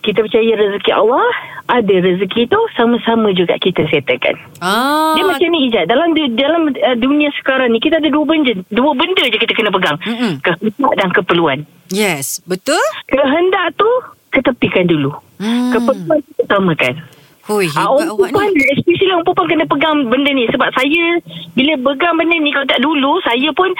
Kita 0.00 0.20
percaya 0.20 0.52
rezeki 0.52 0.92
Allah 0.92 1.24
Ada 1.68 1.94
rezeki 2.04 2.46
tu 2.46 2.60
Sama-sama 2.74 3.32
juga 3.32 3.56
kita 3.56 3.88
settlekan 3.88 4.36
Ah. 4.60 5.16
Dia 5.16 5.24
macam 5.24 5.48
ni 5.48 5.66
Ijat 5.66 5.86
Dalam 5.86 6.12
dalam 6.14 6.62
uh, 6.68 6.96
dunia 6.96 7.32
sekarang 7.34 7.70
ni 7.70 7.78
Kita 7.78 7.96
ada 7.96 8.06
dua 8.06 8.22
benda 8.22 8.52
Dua 8.68 8.92
benda 8.92 9.24
je 9.24 9.36
kita 9.36 9.52
kena 9.52 9.70
pegang 9.70 9.96
Mm-mm. 10.00 10.38
Kehendak 10.38 10.92
dan 10.94 11.08
keperluan 11.10 11.58
Yes, 11.88 12.40
betul? 12.44 12.80
Kehendak 13.06 13.74
tu 13.74 13.88
Ketepikan 14.30 14.86
dulu 14.86 15.12
Hmm. 15.42 15.74
Keperluan 15.74 16.22
utamakan 16.38 16.94
Hui, 17.44 17.66
Ah, 17.68 17.84
hebat 17.84 17.88
orang 17.88 18.06
awak 18.08 18.18
perempuan 18.30 18.48
ni. 18.50 18.62
Especially 18.70 19.10
orang 19.10 19.24
perempuan 19.24 19.48
Kena 19.48 19.64
pegang 19.66 19.96
benda 20.06 20.30
ni 20.30 20.44
Sebab 20.46 20.68
saya 20.70 21.04
Bila 21.52 21.72
pegang 21.76 22.14
benda 22.14 22.36
ni 22.36 22.50
Kalau 22.50 22.66
tak 22.66 22.78
dulu 22.78 23.12
Saya 23.20 23.48
pun 23.50 23.70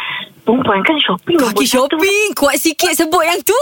Perempuan 0.43 0.83
kan 0.83 0.97
shopping 0.99 1.39
Kaki 1.39 1.63
satu. 1.63 1.95
shopping, 1.95 2.27
kuat 2.35 2.59
sikit 2.59 2.91
sebut 2.93 3.23
yang 3.23 3.39
tu. 3.41 3.55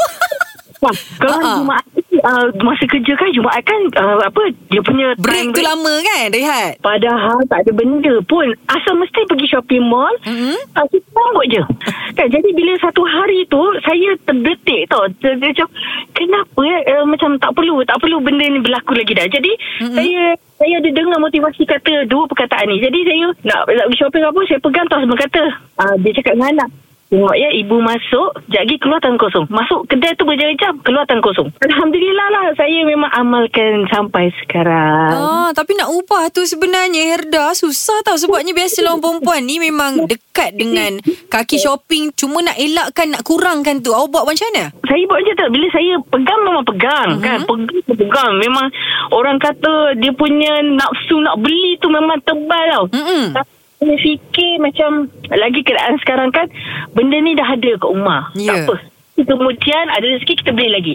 Wah, 0.81 0.89
Kalau 1.21 1.37
Ah, 1.37 1.45
ah. 1.47 1.57
Jumaat 1.61 1.85
uh, 2.17 2.45
Masa 2.59 2.85
kerja 2.85 3.13
kan 3.13 3.31
Jumaat 3.31 3.63
kan 3.63 3.79
uh, 3.95 4.19
Apa 4.21 4.43
Dia 4.67 4.81
punya 4.81 5.15
Break 5.15 5.53
tu 5.53 5.61
lama 5.61 5.95
kan, 6.01 6.29
rehat? 6.29 6.79
Padahal 6.79 7.39
tak 7.45 7.63
ada 7.63 7.73
benda 7.73 8.15
pun. 8.25 8.47
Asal 8.67 8.95
mesti 8.97 9.21
pergi 9.25 9.47
shopping 9.47 9.83
mall 9.83 10.13
Mhm. 10.23 10.57
uh, 10.73 10.87
Kita 10.87 11.07
sambut 11.11 11.47
je. 11.47 11.63
Kan, 12.17 12.27
Jadi 12.27 12.49
bila 12.51 12.75
satu 12.77 13.03
hari 13.03 13.47
tu 13.47 13.61
Saya 13.81 14.11
terdetik 14.21 14.87
tau. 14.87 15.07
Ter- 15.17 15.35
ter- 15.35 15.51
Macam 15.51 15.69
Kenapa 16.11 16.63
uh, 16.63 17.05
Macam 17.05 17.31
tak 17.37 17.53
perlu 17.53 17.83
Tak 17.83 17.97
perlu 17.97 18.19
benda 18.19 18.45
ni 18.45 18.59
berlaku 18.59 18.93
lagi 18.93 19.13
dah. 19.13 19.27
Jadi 19.27 19.53
Mhm. 19.81 19.95
saya 19.95 20.23
Saya 20.57 20.75
ada 20.77 20.91
dengar 20.91 21.19
motivasi 21.19 21.63
kata 21.65 22.05
Dua 22.05 22.27
perkataan 22.27 22.67
ni. 22.67 22.79
Jadi 22.79 22.99
saya 23.03 23.27
Nak, 23.45 23.61
nak 23.67 23.87
pergi 23.87 23.99
shopping 23.99 24.25
apa 24.25 24.41
Saya 24.45 24.59
pegang 24.59 24.87
tau 24.87 24.99
Semua 24.99 25.19
kata. 25.19 25.43
Uh, 25.77 25.95
Dia 25.99 26.13
cakap 26.13 26.35
dengan 26.35 26.51
anak 26.57 26.71
Tengok 27.11 27.35
ya 27.35 27.51
ibu 27.53 27.77
masuk 27.77 28.39
Sekejap 28.41 28.63
lagi 28.63 28.77
keluar 28.79 28.99
tangan 28.99 29.19
kosong 29.19 29.47
Masuk 29.47 29.83
kedai 29.85 30.15
tu 30.15 30.23
berjam-jam 30.23 30.79
Keluar 30.81 31.03
tangan 31.05 31.21
kosong 31.21 31.49
Alhamdulillah 31.59 32.29
lah 32.31 32.45
Saya 32.55 32.87
memang 32.87 33.11
amalkan 33.11 33.83
Sampai 33.89 34.31
sekarang 34.41 35.11
Ah, 35.13 35.51
tapi 35.51 35.75
nak 35.75 35.91
ubah 35.91 36.31
tu 36.31 36.43
sebenarnya 36.43 37.03
Herda 37.13 37.51
susah 37.53 37.99
tau 38.01 38.15
sebabnya 38.15 38.53
biasalah 38.53 38.95
orang 38.95 39.03
perempuan 39.03 39.43
ni 39.43 39.59
memang 39.59 40.07
dekat 40.07 40.55
dengan 40.55 41.03
kaki 41.27 41.59
shopping 41.59 42.15
cuma 42.15 42.41
nak 42.41 42.55
elakkan 42.55 43.11
nak 43.11 43.23
kurangkan 43.23 43.81
tu. 43.81 43.91
Awak 43.91 44.07
buat 44.09 44.25
macam 44.25 44.47
mana? 44.49 44.71
Saya 44.81 45.03
buat 45.05 45.19
macam 45.19 45.35
tu 45.37 45.49
Bila 45.51 45.67
saya 45.69 45.93
pegang 46.07 46.41
Memang 46.41 46.65
pegang 46.65 47.09
Mhm. 47.11 47.17
mm-hmm. 47.17 47.27
kan 47.27 47.39
Pegang 47.43 47.81
tu 47.83 47.95
pegang 47.97 48.33
Memang 48.39 48.67
Orang 49.11 49.37
kata 49.37 49.73
Dia 49.97 50.13
punya 50.13 50.53
nafsu 50.65 51.19
nak 51.19 51.37
beli 51.37 51.75
tu 51.77 51.91
Memang 51.91 52.23
tebal 52.23 52.65
tau 52.71 52.85
Mm-mm. 52.89 53.35
Tapi 53.35 53.51
saya 53.81 53.97
fikir 53.97 54.61
macam 54.61 55.09
Lagi 55.33 55.61
keadaan 55.65 55.97
sekarang 56.05 56.31
kan 56.31 56.47
Benda 56.93 57.17
ni 57.19 57.33
dah 57.33 57.49
ada 57.49 57.71
kat 57.81 57.89
rumah. 57.89 58.29
Ya. 58.37 58.53
Tak 58.53 58.57
apa. 58.69 58.77
Kemudian 59.21 59.85
ada 59.93 60.01
rezeki 60.01 60.33
kita 60.41 60.51
beli 60.57 60.73
lagi. 60.73 60.95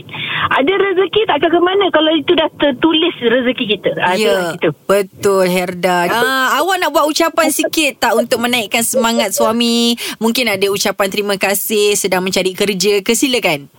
Ada 0.49 0.73
rezeki 0.73 1.29
tak 1.29 1.35
akan 1.37 1.51
ke 1.51 1.61
mana. 1.61 1.85
Kalau 1.93 2.09
itu 2.09 2.31
dah 2.33 2.49
tertulis 2.57 3.13
rezeki 3.21 3.65
kita. 3.77 3.89
Ada 4.01 4.17
Ya, 4.17 4.37
gitu. 4.57 4.73
betul 4.89 5.45
Herda. 5.45 6.09
Ah, 6.09 6.57
awak 6.57 6.81
nak 6.81 6.89
buat 6.89 7.05
ucapan 7.05 7.53
sikit 7.53 8.01
tak 8.01 8.17
untuk 8.17 8.41
menaikkan 8.41 8.81
semangat 8.81 9.29
suami? 9.29 9.93
Mungkin 10.17 10.49
ada 10.49 10.65
ucapan 10.73 11.07
terima 11.13 11.35
kasih 11.37 11.93
sedang 11.93 12.25
mencari 12.25 12.57
kerja 12.57 13.05
ke? 13.05 13.13
Silakan. 13.13 13.69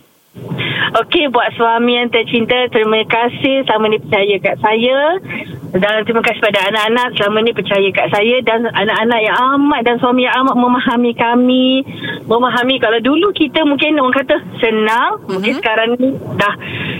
Okey 0.96 1.28
buat 1.28 1.48
suami 1.56 1.96
yang 1.96 2.08
tercinta 2.08 2.56
Terima 2.70 3.02
kasih. 3.04 3.66
Selama 3.66 3.90
ni 3.90 3.98
percaya 3.98 4.36
kat 4.38 4.56
saya 4.62 4.98
Dan 5.76 6.04
terima 6.08 6.22
kasih 6.24 6.40
pada 6.40 6.60
anak-anak 6.72 7.16
Selama 7.16 7.38
ni 7.44 7.52
percaya 7.52 7.88
kat 7.92 8.06
saya 8.12 8.36
Dan 8.42 8.68
anak-anak 8.68 9.20
yang 9.20 9.36
amat 9.56 9.80
Dan 9.84 9.96
suami 10.00 10.24
yang 10.24 10.36
amat 10.44 10.56
memahami 10.56 11.12
kami 11.12 11.68
Memahami 12.24 12.76
Kalau 12.80 12.98
dulu 13.00 13.32
kita 13.36 13.64
mungkin 13.68 14.00
orang 14.00 14.16
kata 14.16 14.36
Senang 14.60 15.20
mm-hmm. 15.20 15.32
Mungkin 15.36 15.52
sekarang 15.60 15.88
ni 16.00 16.10
Dah 16.36 16.54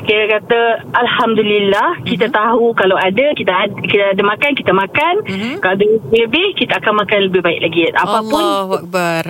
Kira 0.04 0.25
kata 0.38 0.61
Alhamdulillah 0.92 2.04
Kita 2.04 2.28
tahu 2.28 2.76
Kalau 2.76 2.97
ada 3.00 3.26
Kita 3.33 3.52
ada, 3.66 3.75
kita 3.80 4.04
ada 4.12 4.23
makan 4.23 4.50
Kita 4.56 4.73
makan 4.73 5.14
Mhm. 5.26 5.59
Kalau 5.59 5.75
ada 5.75 5.87
lebih 6.12 6.47
Kita 6.54 6.78
akan 6.78 6.92
makan 7.02 7.18
lebih 7.30 7.40
baik 7.42 7.61
lagi 7.64 7.80
Apapun 7.97 8.40
Allahu 8.40 8.73
Akbar. 8.83 9.23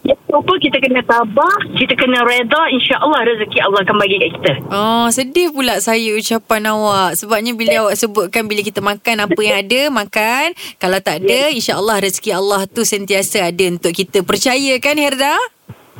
Ya, 0.00 0.16
apa 0.30 0.52
kita 0.62 0.78
kena 0.78 1.02
tabah, 1.04 1.56
kita 1.76 1.94
kena 1.98 2.22
reda, 2.22 2.62
insya-Allah 2.70 3.20
rezeki 3.26 3.58
Allah 3.60 3.80
akan 3.82 3.96
bagi 3.98 4.16
kat 4.16 4.30
kita. 4.38 4.52
Oh, 4.70 5.06
sedih 5.10 5.50
pula 5.52 5.78
saya 5.82 6.14
ucapan 6.16 6.70
awak. 6.70 7.18
Sebabnya 7.18 7.52
bila 7.52 7.86
awak 7.86 7.94
sebutkan 7.98 8.46
bila 8.46 8.62
kita 8.64 8.79
makan 8.80 9.28
apa 9.28 9.40
yang 9.40 9.56
ada, 9.62 9.80
makan. 9.92 10.52
Kalau 10.80 10.98
tak 11.00 11.24
ada, 11.24 11.52
insya-Allah 11.52 12.02
rezeki 12.02 12.30
Allah 12.34 12.64
tu 12.66 12.82
sentiasa 12.82 13.48
ada 13.48 13.64
untuk 13.68 13.92
kita. 13.94 14.24
Percaya 14.26 14.76
kan 14.82 14.96
Herda? 14.96 15.36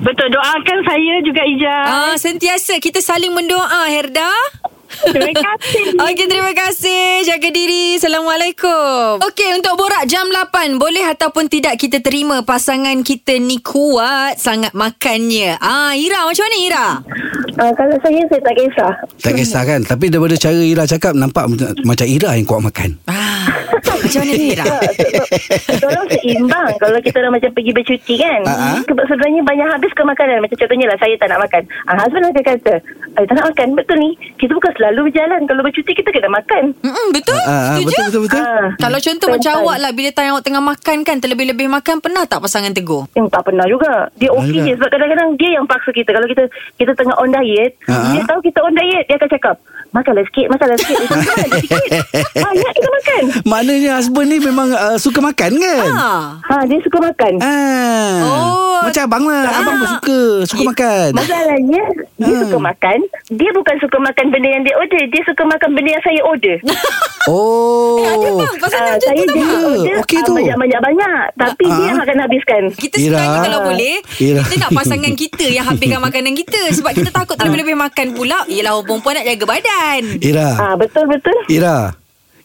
Betul 0.00 0.32
doakan 0.32 0.78
saya 0.88 1.14
juga 1.20 1.44
Ija. 1.44 1.76
Ah, 1.84 2.14
sentiasa 2.16 2.80
kita 2.80 3.04
saling 3.04 3.36
mendoa 3.36 3.84
Herda. 3.92 4.32
Terima 4.90 5.32
kasih. 5.32 5.84
Okey, 6.10 6.26
terima 6.26 6.52
kasih. 6.52 7.24
Jaga 7.24 7.48
diri. 7.48 7.96
Assalamualaikum. 7.96 9.22
Okey, 9.22 9.50
untuk 9.56 9.74
borak 9.78 10.04
jam 10.10 10.26
8. 10.28 10.76
Boleh 10.76 11.06
ataupun 11.06 11.46
tidak 11.46 11.78
kita 11.78 12.02
terima 12.02 12.42
pasangan 12.42 13.00
kita 13.06 13.38
ni 13.38 13.62
kuat 13.62 14.36
sangat 14.36 14.74
makannya. 14.74 15.56
Ah, 15.62 15.94
Ira, 15.94 16.26
macam 16.26 16.44
mana 16.44 16.58
Ira? 16.58 16.86
Uh, 17.60 17.72
kalau 17.76 17.96
saya, 18.00 18.20
saya 18.30 18.40
tak 18.40 18.54
kisah. 18.56 18.92
Tak 19.20 19.32
kisah 19.36 19.62
kan 19.66 19.80
Tapi 19.84 20.08
daripada 20.08 20.32
cara 20.38 20.56
Ira 20.64 20.88
cakap 20.88 21.12
Nampak 21.12 21.44
macam, 21.84 22.06
Ira 22.08 22.32
yang 22.38 22.46
kuat 22.48 22.62
makan 22.64 22.96
Ah, 23.04 23.39
macam 23.72 24.20
mana 24.20 24.32
ni? 24.34 24.48
Tolong 25.78 26.06
seimbang 26.10 26.70
Kalau 26.76 26.98
kita 27.00 27.18
dah 27.18 27.30
macam 27.30 27.50
pergi 27.50 27.72
bercuti 27.72 28.14
kan. 28.16 28.40
Sebab 28.82 29.04
sebenarnya 29.06 29.42
banyak 29.42 29.68
habis 29.68 29.92
ke 29.92 30.02
makanan 30.02 30.40
Macam 30.40 30.56
contohnya 30.56 30.86
lah 30.86 30.98
Saya 30.98 31.14
tak 31.16 31.28
nak 31.28 31.40
makan 31.40 31.62
ah, 31.86 31.94
Husband 31.96 32.24
akan 32.26 32.44
kata 32.44 32.74
Eh 33.10 33.24
tak 33.24 33.34
nak 33.34 33.46
makan 33.50 33.66
Betul 33.74 33.96
ni 33.98 34.10
Kita 34.36 34.52
bukan 34.52 34.72
selalu 34.74 35.00
berjalan 35.10 35.40
Kalau 35.44 35.62
bercuti 35.62 35.92
kita 35.92 36.08
kena 36.08 36.28
makan 36.28 36.62
Mm-mm, 36.80 37.06
betul? 37.10 37.40
Ah, 37.42 37.74
Setuju? 37.74 37.86
Betul 37.86 38.04
betul 38.04 38.22
betul 38.24 38.42
ah. 38.42 38.66
Kalau 38.76 38.98
contoh 38.98 39.26
Betul. 39.26 39.36
macam 39.36 39.52
awak 39.60 39.76
lah 39.78 39.90
Bila 39.90 40.08
tanya 40.10 40.30
awak 40.32 40.44
tengah 40.44 40.62
makan 40.62 40.96
kan 41.02 41.16
Terlebih-lebih 41.18 41.66
makan 41.68 41.94
Pernah 41.98 42.22
tak 42.24 42.40
pasangan 42.40 42.72
tegur? 42.72 43.06
Yang 43.12 43.28
tak 43.30 43.42
pernah 43.44 43.66
juga 43.66 43.92
Dia 44.16 44.30
okey 44.32 44.58
je 44.60 44.72
Sebab 44.74 44.88
kadang-kadang 44.88 45.28
Dia 45.36 45.50
yang 45.52 45.66
paksa 45.66 45.90
kita 45.90 46.10
Kalau 46.10 46.26
kita 46.26 46.44
Kita 46.76 46.92
tengah 46.94 47.16
on 47.16 47.30
diet 47.30 47.72
Ah. 47.86 48.12
Dia 48.12 48.22
tahu 48.24 48.40
kita 48.40 48.58
on 48.60 48.72
diet 48.72 49.04
Dia 49.06 49.16
akan 49.16 49.28
cakap 49.28 49.56
Makanlah 49.90 50.22
sikit 50.24 50.46
Makanlah 50.48 50.78
sikit 50.78 50.96
kan 51.10 51.18
ada 51.40 51.58
sikit 51.58 51.90
Banyak 52.36 52.72
kita 52.72 52.88
makan 52.88 53.22
Maknanya 53.60 54.00
husband 54.00 54.24
ni 54.24 54.40
memang 54.40 54.72
uh, 54.72 54.96
suka 54.96 55.20
makan 55.20 55.52
kan? 55.52 55.88
Ah. 55.92 56.40
Ha, 56.40 56.64
dia 56.64 56.80
suka 56.80 56.96
makan. 56.96 57.32
Ah, 57.44 58.16
Oh. 58.24 58.88
Macam 58.88 59.04
abang 59.04 59.24
lah. 59.28 59.52
Abang 59.52 59.76
pun 59.76 59.88
suka 59.90 60.18
Suka 60.48 60.62
makan. 60.64 61.08
Masalahnya 61.12 61.82
Dia 62.16 62.24
Hmm. 62.26 62.40
suka 62.42 62.56
makan. 62.58 62.98
Dia 63.28 63.50
bukan 63.52 63.76
suka 63.76 64.00
makan 64.00 64.32
benda 64.32 64.48
yang 64.48 64.64
dia 64.64 64.72
order. 64.74 65.04
Dia 65.04 65.20
suka 65.28 65.44
makan 65.44 65.68
benda 65.70 65.90
yang 65.92 66.00
saya 66.00 66.20
order. 66.24 66.56
Oh. 67.28 68.00
Eh, 68.00 68.08
ada 68.08 68.28
bang? 68.32 68.54
Pasangan 68.56 68.80
Ah, 68.80 68.92
macam 68.96 69.12
Saya 69.12 69.20
tu 69.20 69.34
dia 69.36 69.44
order 69.60 69.94
okey 70.00 70.18
tu. 70.24 70.32
Banyak-banyak-banyak 70.32 71.22
Tapi 71.36 71.64
Ah. 71.68 71.76
dia 71.76 71.84
yang 71.84 72.00
akan 72.00 72.16
habiskan. 72.18 72.62
Kita 72.72 72.96
Ira. 72.96 73.04
sebenarnya 73.12 73.40
kalau 73.44 73.60
boleh. 73.62 73.94
Ira. 74.18 74.40
Kita 74.40 74.56
nak 74.58 74.70
pasangan 74.72 75.12
kita 75.14 75.46
Yang 75.46 75.66
habiskan 75.68 76.00
makanan 76.00 76.32
kita. 76.32 76.60
Sebab 76.72 76.92
kita 76.96 77.10
takut 77.12 77.36
terlebih-lebih 77.36 77.76
makan 77.76 78.06
pula 78.16 78.40
Yelah 78.48 78.72
orang 78.72 78.88
perempuan 78.88 79.20
nak 79.20 79.26
jaga 79.28 79.44
badan. 79.46 80.00
Ira. 80.18 80.48
Ah 80.56 80.74
Betul-betul. 80.74 81.36
Ira 81.46 81.92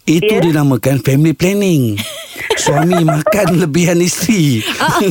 Itu 0.06 0.30
Ya? 0.30 0.42
dinamakan 0.44 1.02
family 1.02 1.34
planning 1.34 1.98
Suami 2.62 3.02
makan 3.02 3.58
lebihan 3.58 3.98
isteri 3.98 4.62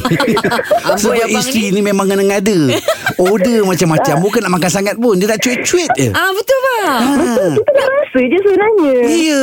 Amboi 0.87 0.99
Sebab 1.19 1.29
isteri 1.29 1.71
ni. 1.71 1.73
ni 1.73 1.81
memang 1.83 2.07
ngada-ngada 2.07 2.79
Order 3.17 3.65
macam-macam 3.65 4.15
Bukan 4.21 4.41
nak 4.41 4.53
makan 4.53 4.71
sangat 4.71 4.95
pun 4.95 5.17
Dia 5.17 5.27
nak 5.27 5.41
cuit-cuit 5.41 5.91
je 5.93 6.09
Ah 6.11 6.31
betul 6.31 6.59
bang. 6.61 6.87
ha. 6.87 7.49
Kita 7.51 7.71
tak 7.73 7.87
rasa 7.89 8.21
je 8.21 8.39
sebenarnya. 8.39 8.95
Ya 9.09 9.43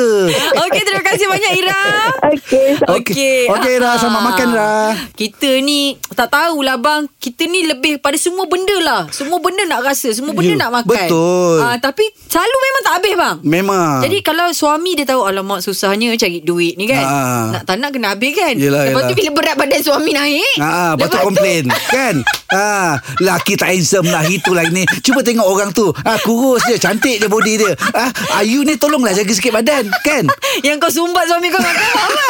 Okey 0.62 0.81
terima 0.81 1.03
kasih 1.03 1.25
banyak 1.27 1.51
Ira. 1.58 1.81
Okey. 2.31 2.67
Okey. 2.88 3.39
Okey, 3.50 3.74
Ra. 3.77 3.91
Selamat 3.98 4.22
makan, 4.24 4.48
Ra. 4.51 4.75
Kita 5.12 5.60
ni 5.60 5.79
tak 6.10 6.29
tahulah 6.29 6.77
bang. 6.77 7.03
Kita 7.13 7.43
ni 7.46 7.65
lebih 7.65 8.00
pada 8.00 8.15
semua 8.15 8.46
benda 8.46 8.72
lah. 8.79 9.01
Semua 9.10 9.38
benda 9.38 9.65
nak 9.65 9.84
rasa. 9.84 10.08
Semua 10.12 10.31
benda 10.31 10.53
Ya, 10.53 10.62
nak 10.62 10.72
makan. 10.74 10.88
betul. 10.88 11.60
Ah, 11.60 11.75
tapi 11.77 12.08
selalu 12.24 12.55
memang 12.62 12.81
tak 12.81 12.93
habis 12.96 13.13
bang. 13.13 13.36
Memang 13.43 14.00
Jadi 14.01 14.17
kalau 14.22 14.48
suami 14.51 14.91
dia 14.93 15.03
tahu 15.05 15.22
Alamak 15.41 15.65
susahnya 15.65 16.13
cari 16.13 16.38
duit 16.38 16.77
ni 16.77 16.86
kan 16.86 17.01
Ah. 17.01 17.50
Nak 17.50 17.63
tak 17.65 17.81
nak 17.81 17.89
kena 17.89 18.13
habis 18.13 18.29
kan 18.31 18.53
Yelah, 18.53 18.93
Lepas 18.93 19.01
tu 19.01 19.05
yelah. 19.10 19.17
bila 19.17 19.29
berat 19.33 19.55
badan 19.57 19.81
suami 19.81 20.13
naik 20.13 20.57
Ah, 20.62 20.93
lepas 20.93 21.10
tu 21.10 21.17
komplain 21.17 21.65
kan. 21.89 22.15
Ah, 22.53 23.01
laki 23.17 23.57
tak 23.57 23.74
handsome 23.74 24.05
lah 24.05 24.21
itulah 24.21 24.62
ini. 24.62 24.86
Cuba 25.01 25.24
tengok 25.24 25.48
orang 25.48 25.71
tu. 25.71 25.89
Ah, 26.03 26.19
kurus 26.19 26.62
je, 26.67 26.77
cantik 26.77 27.17
je 27.17 27.25
body 27.25 27.57
dia. 27.57 27.74
Ah, 27.89 28.12
Ayu 28.38 28.62
ni 28.62 28.75
tolonglah 28.75 29.15
jaga 29.15 29.31
sikit 29.31 29.50
badan, 29.51 29.89
kan? 30.03 30.29
Yang 30.67 30.77
kau 30.77 30.91
sumbat 30.93 31.25
suami 31.25 31.50
kau 31.50 31.57
makan 31.57 31.89
apa 31.98 32.25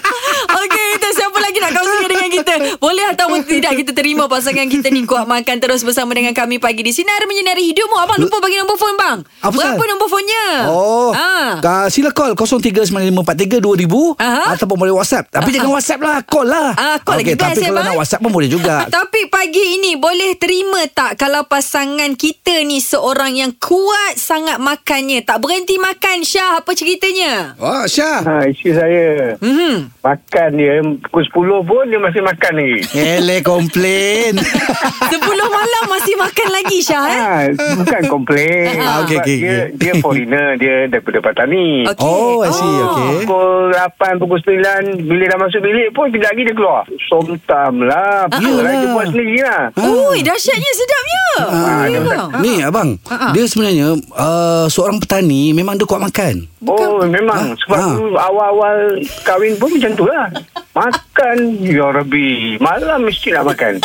Okey 0.60 0.86
kita 0.96 1.08
siapa 1.12 1.38
lagi 1.38 1.58
nak 1.60 1.70
kongsi 1.72 2.04
dengan 2.04 2.28
kita 2.28 2.54
Boleh 2.76 3.06
ataupun 3.06 3.46
tidak 3.46 3.72
kita 3.76 3.92
terima 3.92 4.26
pasangan 4.26 4.66
kita 4.66 4.90
ni 4.90 5.06
kuat 5.06 5.24
makan 5.24 5.56
terus 5.60 5.80
bersama 5.80 6.10
dengan 6.12 6.34
kami 6.34 6.58
pagi 6.58 6.82
di 6.82 6.90
Sinar 6.90 7.22
Menyinari 7.24 7.62
Hidupmu 7.64 7.96
Abang 7.96 8.18
lupa 8.18 8.42
bagi 8.42 8.58
nombor 8.58 8.74
phone 8.74 8.96
bang 8.96 9.18
Apa 9.40 9.54
Berapa 9.54 9.82
nombor 9.86 10.08
phone-nya 10.08 10.44
Oh, 10.66 11.12
ah. 11.12 11.60
ah. 11.60 11.86
sila 11.86 12.10
call 12.10 12.34
0395432000 12.42 14.16
Aha. 14.16 14.54
ataupun 14.54 14.76
boleh 14.76 14.94
WhatsApp. 14.94 15.28
Tapi 15.28 15.48
jangan 15.50 15.72
WhatsApp 15.72 16.00
lah, 16.00 16.18
call 16.22 16.46
lah. 16.46 16.70
Ah, 16.74 16.96
call 16.98 17.20
lagi 17.20 17.32
Okey, 17.32 17.38
best 17.38 17.48
tapi 17.50 17.60
ya, 17.60 17.68
kalau 17.68 17.82
nak 17.82 17.96
WhatsApp 17.96 18.20
pun 18.20 18.32
boleh 18.32 18.48
juga. 18.48 18.74
Tapi 18.86 19.20
pagi 19.26 19.64
ini 19.76 19.96
boleh 19.96 20.36
terima 20.36 20.80
tak 20.86 21.16
kalau 21.16 21.44
pasangan 21.44 22.12
kita 22.14 22.62
ni 22.62 22.78
seorang 22.78 23.34
yang 23.34 23.52
kuat 23.54 24.16
sangat 24.16 24.56
makannya 24.56 25.22
tak 25.22 25.38
berhenti 25.38 25.76
makan 25.76 26.22
Syah 26.22 26.58
apa 26.58 26.70
ceritanya? 26.70 27.54
Wah, 27.56 27.84
Syah. 27.84 28.20
Ha, 28.20 28.34
isteri 28.46 28.72
saya 28.72 29.06
Hmm. 29.38 29.88
makan 30.00 30.48
dia 30.54 30.74
pukul 31.02 31.24
10 31.24 31.60
pun 31.62 31.84
dia 31.86 31.98
masih 31.98 32.20
makan 32.20 32.52
lagi. 32.54 32.76
Ele 32.92 33.36
komplain. 33.40 34.32
10 34.36 35.16
malam 35.50 35.84
masih 35.88 36.14
makan 36.16 36.48
lagi 36.50 36.78
Syah 36.80 37.04
eh? 37.06 37.20
Ha, 37.20 37.32
bukan 37.76 38.02
komplain. 38.06 38.78
Ah, 38.78 39.02
okey, 39.02 39.16
Sebab 39.16 39.24
okey, 39.24 39.36
dia, 39.36 39.56
okey. 39.66 39.76
dia 39.76 39.92
foreigner, 39.98 40.48
dia 40.56 40.74
daripada 40.86 41.18
Patani. 41.20 41.84
Okey. 41.86 42.04
Oh, 42.04 42.29
I 42.40 42.50
see. 42.50 42.74
Okey. 42.80 43.10
Pukul 43.22 43.50
8, 43.72 44.16
pukul 44.16 44.38
9 44.40 44.62
Bila 45.02 45.24
dah 45.26 45.38
masuk 45.38 45.60
bilik 45.60 45.88
pun 45.90 46.06
Kejap 46.08 46.30
lagi 46.30 46.42
dia 46.42 46.52
keluar 46.52 46.82
Somtam 47.04 47.72
lah 47.80 48.26
Yalah. 48.32 48.62
lah 48.62 48.72
Dia 48.72 48.88
buat 48.90 49.06
sendiri 49.08 49.38
lah 49.40 49.62
Ui, 49.76 50.18
dahsyatnya 50.20 50.72
sedapnya. 50.72 51.24
Ah, 51.40 51.84
ya, 51.84 51.98
bang. 52.00 52.28
Ni 52.38 52.52
abang, 52.60 52.90
Ah, 53.04 53.14
ah. 53.20 53.32
dia 53.32 53.44
sebenarnya 53.44 53.88
uh, 54.12 54.66
seorang 54.66 54.98
petani 54.98 55.50
memang 55.50 55.74
dia 55.74 55.84
kuat 55.84 56.00
makan. 56.00 56.44
Oh 56.60 57.00
memang 57.02 57.56
Sebab 57.58 57.72
Ha. 57.74 57.88
tu 57.90 58.06
awal-awal 58.12 58.76
Kahwin 59.24 59.56
pun 59.56 59.72
macam 59.72 59.92
tu 59.94 60.04
lah 60.04 60.28
Makan 60.74 61.36
Ya 61.58 61.88
Rabbi 61.88 62.60
Malam 62.60 63.00
mesti 63.02 63.32
nak 63.32 63.48
makan 63.48 63.80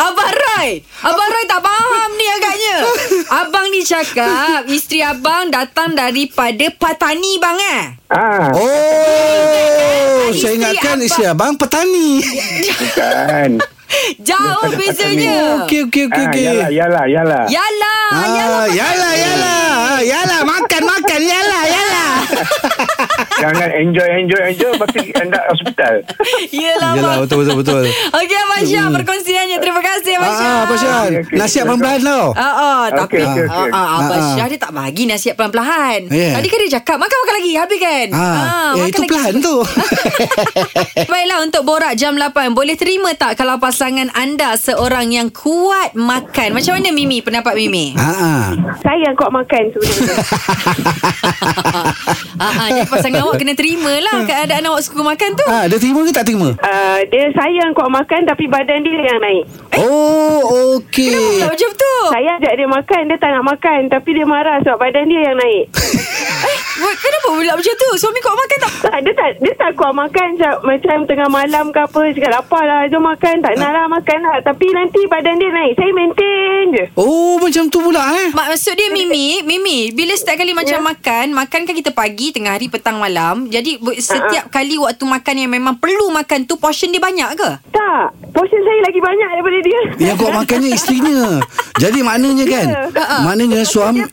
Abang 0.00 0.32
Roy. 0.32 0.80
Abang 1.02 1.28
Roy 1.28 1.44
tak 1.44 1.60
faham 1.60 2.10
ni 2.14 2.26
agaknya. 2.26 2.76
Abang 3.28 3.68
ni 3.68 3.80
cakap 3.82 4.64
Isteri 4.64 5.04
abang 5.04 5.52
datang 5.52 5.92
daripada 5.92 6.72
Patani 6.72 7.36
bang 7.36 7.58
eh? 7.60 7.82
Ah, 8.08 8.48
Oh, 8.50 10.32
saya 10.32 10.56
ingatkan 10.56 10.96
abang. 10.96 11.04
isteri 11.04 11.24
abang 11.26 11.52
petani. 11.54 12.22
Kan 12.90 13.58
Jauh 14.20 14.70
bezanya. 14.72 15.66
Okey, 15.66 15.84
okey, 15.84 16.06
okey, 16.06 16.22
ah, 16.22 16.30
okey. 16.30 16.42
Yalah 16.46 16.70
Yalah 16.70 17.04
Yalah. 17.04 17.44
Yalah 17.46 18.02
Ah, 18.10 18.26
Yalah 18.28 18.66
yalah, 18.66 19.12
yalah. 19.12 19.62
Ah, 19.90 20.00
Yalah, 20.00 20.40
makan, 20.42 20.82
makan. 20.82 21.20
Yalah, 21.20 21.62
yalah. 21.66 22.12
Jangan 23.42 23.68
enjoy 23.72 24.08
enjoy 24.18 24.40
enjoy 24.46 24.70
Lepas 24.70 24.88
tu 24.90 25.00
end 25.02 25.32
up 25.32 25.44
hospital 25.46 25.94
Yelah 26.50 26.90
abang 26.92 27.20
betul, 27.22 27.36
betul, 27.40 27.56
betul. 27.58 27.84
Okey 28.12 28.36
Abang 28.38 28.62
Syah 28.62 28.86
Perkongsiannya 28.90 29.56
Terima 29.58 29.80
kasih 29.80 30.12
Abang 30.16 30.32
Syah 30.32 30.48
Ah, 30.50 30.60
Abang 30.62 30.78
Syah. 30.78 31.00
Okey, 31.02 31.18
okey. 31.22 31.36
Nasihat 31.36 31.64
pelan-pelan 31.64 32.00
tau. 32.00 32.26
Ah, 32.32 32.42
ah, 32.42 32.82
tapi 32.88 33.18
Okey, 33.18 33.22
okey, 33.22 33.44
okey. 33.46 33.68
ah, 33.70 33.76
ah, 33.76 33.88
Abang 33.98 34.12
Ah, 34.12 34.22
ah. 34.22 34.32
Syah 34.34 34.46
dia 34.46 34.58
tak 34.58 34.72
bagi 34.72 35.02
nasihat 35.04 35.34
pelan-pelan. 35.34 36.00
Yeah. 36.08 36.34
Tadi 36.34 36.46
kan 36.46 36.58
dia 36.58 36.70
cakap 36.76 36.96
makan-makan 36.96 37.34
lagi 37.36 37.52
habis 37.54 37.78
kan? 37.78 38.06
Ah, 38.10 38.20
eh, 38.20 38.40
makan 38.76 38.86
itu 38.86 39.00
lagi. 39.00 39.10
pelan 39.10 39.34
tu. 39.40 39.56
Baiklah 41.10 41.38
untuk 41.40 41.62
borak 41.62 41.94
jam 41.94 42.14
8 42.14 42.52
Boleh 42.52 42.74
terima 42.74 43.12
tak 43.12 43.34
Kalau 43.34 43.56
pasangan 43.56 44.10
anda 44.12 44.54
Seorang 44.54 45.08
yang 45.08 45.28
kuat 45.30 45.94
makan 45.94 46.52
Macam 46.52 46.76
mana 46.76 46.90
Mimi 46.90 47.20
Pendapat 47.20 47.54
Mimi 47.54 47.94
Ha 47.94 48.10
ah. 48.10 48.44
Saya 48.78 48.98
yang 49.00 49.14
kuat 49.14 49.30
makan 49.30 49.62
sebenarnya. 49.70 50.16
Ah, 52.38 52.46
ah, 52.46 52.68
Jadi 52.70 52.86
pasangan 52.86 53.20
awak 53.26 53.34
Kena 53.40 53.54
terima 53.56 53.92
lah 53.98 54.22
Keadaan 54.28 54.62
awak 54.70 54.82
suka 54.86 55.00
makan 55.02 55.30
tu 55.34 55.46
Ah, 55.50 55.64
dia 55.66 55.78
terima 55.80 56.06
ke 56.06 56.12
tak 56.14 56.26
terima? 56.28 56.54
Uh, 56.60 56.98
dia 57.10 57.26
saya 57.34 57.50
yang 57.50 57.72
kuat 57.74 57.90
makan 57.90 58.22
tapi 58.28 58.44
badan 58.46 58.84
dia 58.84 58.98
yang 59.02 59.18
naik. 59.18 59.44
Oh, 59.80 60.78
okey. 60.78 61.40
Tak 61.40 61.48
macam 61.50 61.70
tu 61.74 61.94
Saya 62.12 62.30
ajak 62.38 62.52
dia 62.54 62.68
makan, 62.68 63.00
dia 63.08 63.16
tak 63.18 63.30
nak 63.34 63.44
makan 63.46 63.80
tapi 63.90 64.10
dia 64.14 64.26
marah 64.28 64.58
sebab 64.62 64.78
badan 64.78 65.04
dia 65.08 65.20
yang 65.32 65.36
naik. 65.38 65.64
Kenapa 66.80 67.28
pula 67.30 67.52
macam 67.52 67.74
tu? 67.76 67.88
Suami 67.94 68.18
kuat 68.18 68.36
makan 68.36 68.58
tak? 68.58 68.72
Tak, 68.82 68.98
dia 69.00 69.12
tak 69.12 69.28
dia 69.38 69.54
tak 69.54 69.70
kuat 69.74 69.92
makan 69.92 70.26
macam, 70.32 70.52
macam 70.64 70.96
tengah 71.04 71.28
malam 71.28 71.64
ke 71.68 71.78
apa 71.78 72.00
cakap 72.10 72.32
lapar 72.32 72.62
lah 72.62 72.80
jom 72.86 73.02
makan. 73.02 73.34
Tak 73.38 73.52
nak 73.54 73.70
lah 73.70 73.86
makan 73.86 74.18
lah. 74.20 74.36
Tapi 74.40 74.66
nanti 74.70 75.00
badan 75.06 75.36
dia 75.36 75.50
naik. 75.50 75.72
Saya 75.74 75.90
maintain 75.92 76.64
je. 76.70 76.84
Oh, 76.94 77.36
macam 77.36 77.66
tu 77.66 77.80
pula 77.80 78.02
eh. 78.16 78.28
Maksud 78.30 78.72
dia 78.72 78.88
Mimi 78.90 79.42
Mimi 79.42 79.90
Bila 79.90 80.12
setiap 80.12 80.38
kali 80.38 80.52
macam 80.52 80.70
Ya. 80.72 80.78
makan 80.78 81.26
Makan 81.32 81.60
kan 81.62 81.74
kita 81.74 81.90
pagi 81.90 82.30
Tengah 82.30 82.54
hari 82.54 82.66
petang 82.66 82.96
malam. 82.96 83.46
Jadi 83.46 83.74
setiap 83.96 84.46
kali 84.48 84.76
Waktu 84.76 85.02
makan 85.02 85.34
yang 85.36 85.50
memang 85.50 85.74
Perlu 85.76 86.08
makan 86.10 86.44
tu 86.44 86.54
Portion 86.54 86.88
dia 86.88 86.98
banyak 86.98 87.30
ke? 87.34 87.50
Tak. 87.70 88.04
Portion 88.30 88.60
saya 88.60 88.80
lagi 88.80 89.00
banyak 89.00 89.28
daripada 89.30 89.58
dia. 89.60 89.80
Yang 90.00 90.16
kuat 90.16 90.32
makannya 90.36 90.70
isterinya. 90.70 91.20
Jadi 91.82 91.98
maknanya 92.00 92.44
kan? 92.46 92.66
Ya. 92.68 93.06
Maknanya 93.20 93.60
suami... 93.64 94.04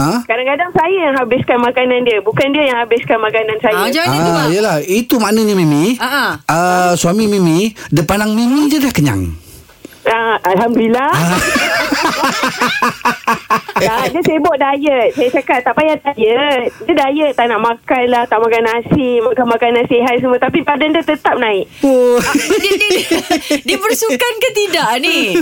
Dia 0.00 0.08
Ha? 0.08 0.24
kadang-kadang 0.24 0.70
saya 0.72 0.98
yang 1.02 1.14
habiskan 1.14 1.58
makanan 1.60 2.00
dia 2.02 2.18
bukan 2.20 2.48
dia 2.50 2.64
yang 2.64 2.78
habiskan 2.80 3.20
makanan 3.20 3.56
saya 3.60 3.76
ah, 3.76 3.84
Macam 3.84 4.00
mana 4.00 4.16
tu 4.16 4.24
Ah, 4.24 4.32
bang 4.34 4.48
yelah. 4.50 4.76
Itu 4.80 5.14
maknanya 5.16 5.54
Mimi. 5.54 5.84
Ah, 5.96 6.08
ah. 6.08 6.30
Ah, 6.48 6.92
suami 6.96 7.28
Mimi, 7.28 7.58
depan 7.88 8.16
ang 8.18 8.32
Mimi 8.32 8.66
je 8.66 8.80
dah 8.80 8.88
kenyang. 8.88 9.28
Ah, 10.02 10.40
Alhamdulillah 10.42 11.12
ah, 11.12 11.36
Dia 14.10 14.20
sibuk 14.24 14.56
diet 14.56 15.12
Saya 15.12 15.28
cakap 15.30 15.60
tak 15.60 15.76
payah 15.76 15.92
diet 16.00 16.72
Dia 16.82 16.94
diet 16.96 17.36
Tak 17.36 17.46
nak 17.46 17.60
makan 17.60 18.04
lah 18.08 18.24
Tak 18.24 18.40
makan 18.40 18.64
nasi 18.64 19.20
Makan 19.20 19.46
makanan 19.46 19.84
sihat 19.86 20.16
semua 20.16 20.40
Tapi 20.40 20.64
badan 20.64 20.96
dia 20.96 21.04
tetap 21.04 21.36
naik 21.36 21.68
Oh. 21.80 22.16
dia, 22.16 22.72
dia, 22.72 22.88
dia, 22.96 23.20
dia 23.60 23.76
bersukan 23.84 24.32
ke 24.40 24.48
tidak 24.54 24.88
ni 25.00 25.36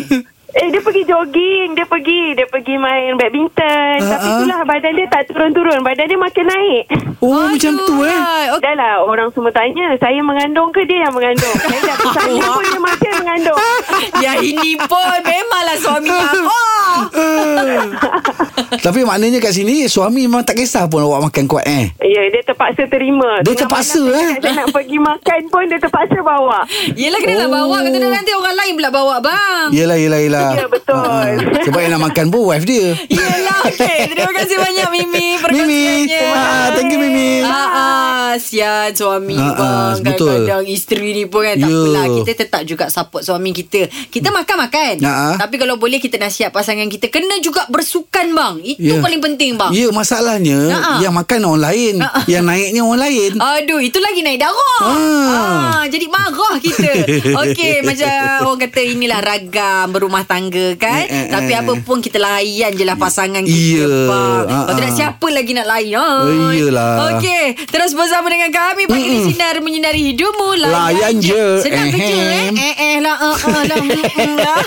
Eh 0.48 0.72
dia 0.72 0.80
pergi 0.80 1.04
jogging 1.04 1.76
Dia 1.76 1.84
pergi 1.84 2.32
Dia 2.32 2.48
pergi 2.48 2.80
main 2.80 3.20
badminton 3.20 4.00
Ah, 4.00 4.08
Tapi 4.16 4.24
ah. 4.24 4.34
itulah 4.40 4.60
Badan 4.64 4.92
dia 4.96 5.06
tak 5.12 5.28
turun-turun 5.28 5.84
Badan 5.84 6.08
dia 6.08 6.16
makin 6.16 6.46
naik 6.48 6.84
Oh, 7.18 7.50
macam 7.50 7.74
tu 7.82 8.06
eh. 8.06 8.14
Okey. 8.56 8.62
Dah 8.62 8.74
lah 8.78 8.94
Orang 9.04 9.28
semua 9.34 9.52
tanya 9.52 9.92
Saya 10.00 10.22
mengandung 10.24 10.72
ke 10.72 10.86
dia 10.88 11.04
yang 11.04 11.12
mengandung 11.12 11.52
Saya 11.52 11.80
dah 11.84 11.96
bertanya 12.00 12.46
pun 12.48 12.64
Dia 12.64 12.80
masih 12.80 13.10
mengandung 13.20 13.60
Ya 14.24 14.32
ini 14.40 14.72
pun 14.88 15.18
Memanglah 15.20 15.76
suami 15.76 16.08
yang 16.08 16.46
Oh 16.46 16.77
Tapi 18.78 19.00
maknanya 19.02 19.38
kat 19.38 19.52
sini, 19.52 19.84
suami 19.84 20.24
memang 20.24 20.42
tak 20.42 20.56
kisah 20.56 20.86
pun 20.86 21.02
awak 21.02 21.24
makan 21.24 21.44
kuat 21.46 21.64
eh. 21.64 21.90
Ya 21.98 22.22
dia 22.28 22.42
terpaksa 22.42 22.84
terima 22.86 23.40
Dia 23.40 23.48
Tengah 23.48 23.60
terpaksa, 23.64 24.02
eh? 24.06 24.28
Saya 24.38 24.52
nak 24.54 24.68
pergi 24.70 24.98
makan 24.98 25.40
pun 25.48 25.62
Dia 25.64 25.78
terpaksa 25.78 26.18
bawa 26.18 26.62
Yelah 26.94 27.18
kena 27.18 27.36
Oh. 27.40 27.50
bawa 27.50 27.76
Kata 27.80 27.96
dia 27.96 28.10
nanti 28.10 28.32
orang 28.32 28.54
lain 28.54 28.72
pula 28.74 28.90
bawa 28.90 29.14
bang 29.18 29.68
Yelah, 29.70 29.96
yelah, 29.96 30.20
yelah. 30.20 30.50
Ya, 30.54 30.66
betul. 30.66 30.96
Ah, 30.96 31.24
ah. 31.24 31.62
Sebab 31.62 31.78
yang 31.78 31.92
nak 31.94 32.02
makan 32.04 32.26
pun 32.28 32.42
wife 32.46 32.64
dia. 32.64 32.92
Yelah 33.08 33.58
okey 33.66 33.98
Terima 34.08 34.32
kasih 34.34 34.56
banyak 34.58 34.86
Mimi 34.90 35.08
Mimi. 35.08 35.36
Perkongsiannya 35.38 36.22
Ah, 36.30 36.66
thank 36.72 36.90
you 36.90 36.98
Mimi. 36.98 37.30
Ah, 37.40 37.68
ah, 37.68 38.32
sian 38.36 38.90
suami 38.90 39.34
Ah, 39.34 39.48
ah, 39.48 39.54
bang 39.54 39.94
betul. 40.06 40.28
Kadang-kadang 40.44 40.64
isteri 40.66 41.08
ni 41.14 41.24
pun 41.24 41.42
kan 41.42 41.56
Tak 41.56 41.64
Ya. 41.64 41.72
apalah 41.74 42.06
Kita 42.14 42.32
tetap 42.36 42.62
juga 42.64 42.84
support 42.88 43.22
suami 43.22 43.50
kita 43.50 43.80
Kita 44.06 44.28
makan-makan 44.30 44.94
Ah, 45.00 45.08
ah. 45.08 45.34
Tapi 45.38 45.56
kalau 45.56 45.76
boleh 45.76 45.98
kita 45.98 46.16
nasihat 46.16 46.50
pasangan 46.50 46.86
kita 46.86 47.07
Kena 47.08 47.40
juga 47.40 47.64
bersukan 47.68 48.26
bang 48.30 48.54
Itu 48.62 48.94
Ya. 48.94 49.02
paling 49.02 49.20
penting 49.20 49.56
bang 49.56 49.72
Ya, 49.72 49.88
masalahnya 49.90 50.58
Ah, 50.68 50.78
ah. 50.78 50.98
yang 51.00 51.12
makan 51.12 51.40
orang 51.44 51.62
lain, 51.72 51.94
Ah, 52.00 52.20
ah. 52.20 52.24
yang 52.26 52.44
naiknya 52.44 52.82
orang 52.82 53.00
lain. 53.08 53.32
Aduh, 53.36 53.80
itu 53.80 53.98
lagi 53.98 54.20
naik 54.22 54.40
darah. 54.40 54.80
Ah. 54.80 55.28
Ah, 55.28 55.82
jadi 55.86 56.06
marah 56.06 56.56
kita. 56.58 56.90
Okey, 57.44 57.82
macam 57.82 58.10
orang 58.46 58.60
kata 58.68 58.80
inilah 58.84 59.20
ragam 59.20 59.86
berumah 59.90 60.24
tangga 60.24 60.76
kan. 60.76 61.04
Eh, 61.04 61.26
eh, 61.26 61.26
Tapi 61.30 61.52
eh. 61.52 61.60
apa 61.60 61.72
pun 61.82 61.98
kita 61.98 62.18
layan 62.18 62.72
je 62.74 62.84
lah 62.84 62.96
pasangan 62.96 63.42
kita. 63.42 63.58
Iya. 63.58 63.88
bang. 64.08 64.44
Ah. 64.48 64.76
nak 64.78 64.92
siapa 64.94 65.26
lagi 65.28 65.52
nak 65.52 65.66
layan? 65.68 66.24
Oh, 66.24 66.52
iyalah. 66.52 67.18
Okey, 67.18 67.44
terus 67.68 67.92
bersama 67.92 68.30
dengan 68.30 68.48
kami 68.48 68.88
Pagi 68.88 69.06
di 69.06 69.18
Sinar 69.28 69.60
Menyinari 69.60 70.00
hidupmu 70.12 70.48
Layan 70.58 71.14
je. 71.18 71.62
Senang 71.62 71.88
kerja 71.92 72.16
eh. 72.16 72.48
Eh 72.50 72.74
eh 72.74 72.94
lah 72.98 73.16
uh, 73.20 73.36
uh, 73.36 73.62
lah, 73.64 73.78
mm, 73.78 73.90
mm, 73.94 74.34
lah. 74.38 74.58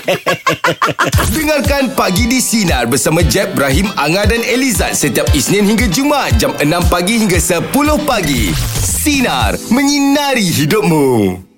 Dengarkan 1.35 1.83
Pagi 1.93 2.25
di 2.31 2.39
Sinar 2.39 2.87
bersama 2.87 3.19
Jeb, 3.27 3.59
Ibrahim, 3.59 3.91
Anga 3.99 4.23
dan 4.23 4.39
Elizad 4.47 4.95
setiap 4.95 5.27
Isnin 5.35 5.67
hingga 5.67 5.91
Jumaat 5.91 6.39
jam 6.39 6.55
6 6.55 6.63
pagi 6.87 7.19
hingga 7.19 7.35
10 7.35 7.75
pagi. 8.07 8.55
Sinar. 8.79 9.59
Menyinari 9.67 10.47
hidupmu. 10.47 11.50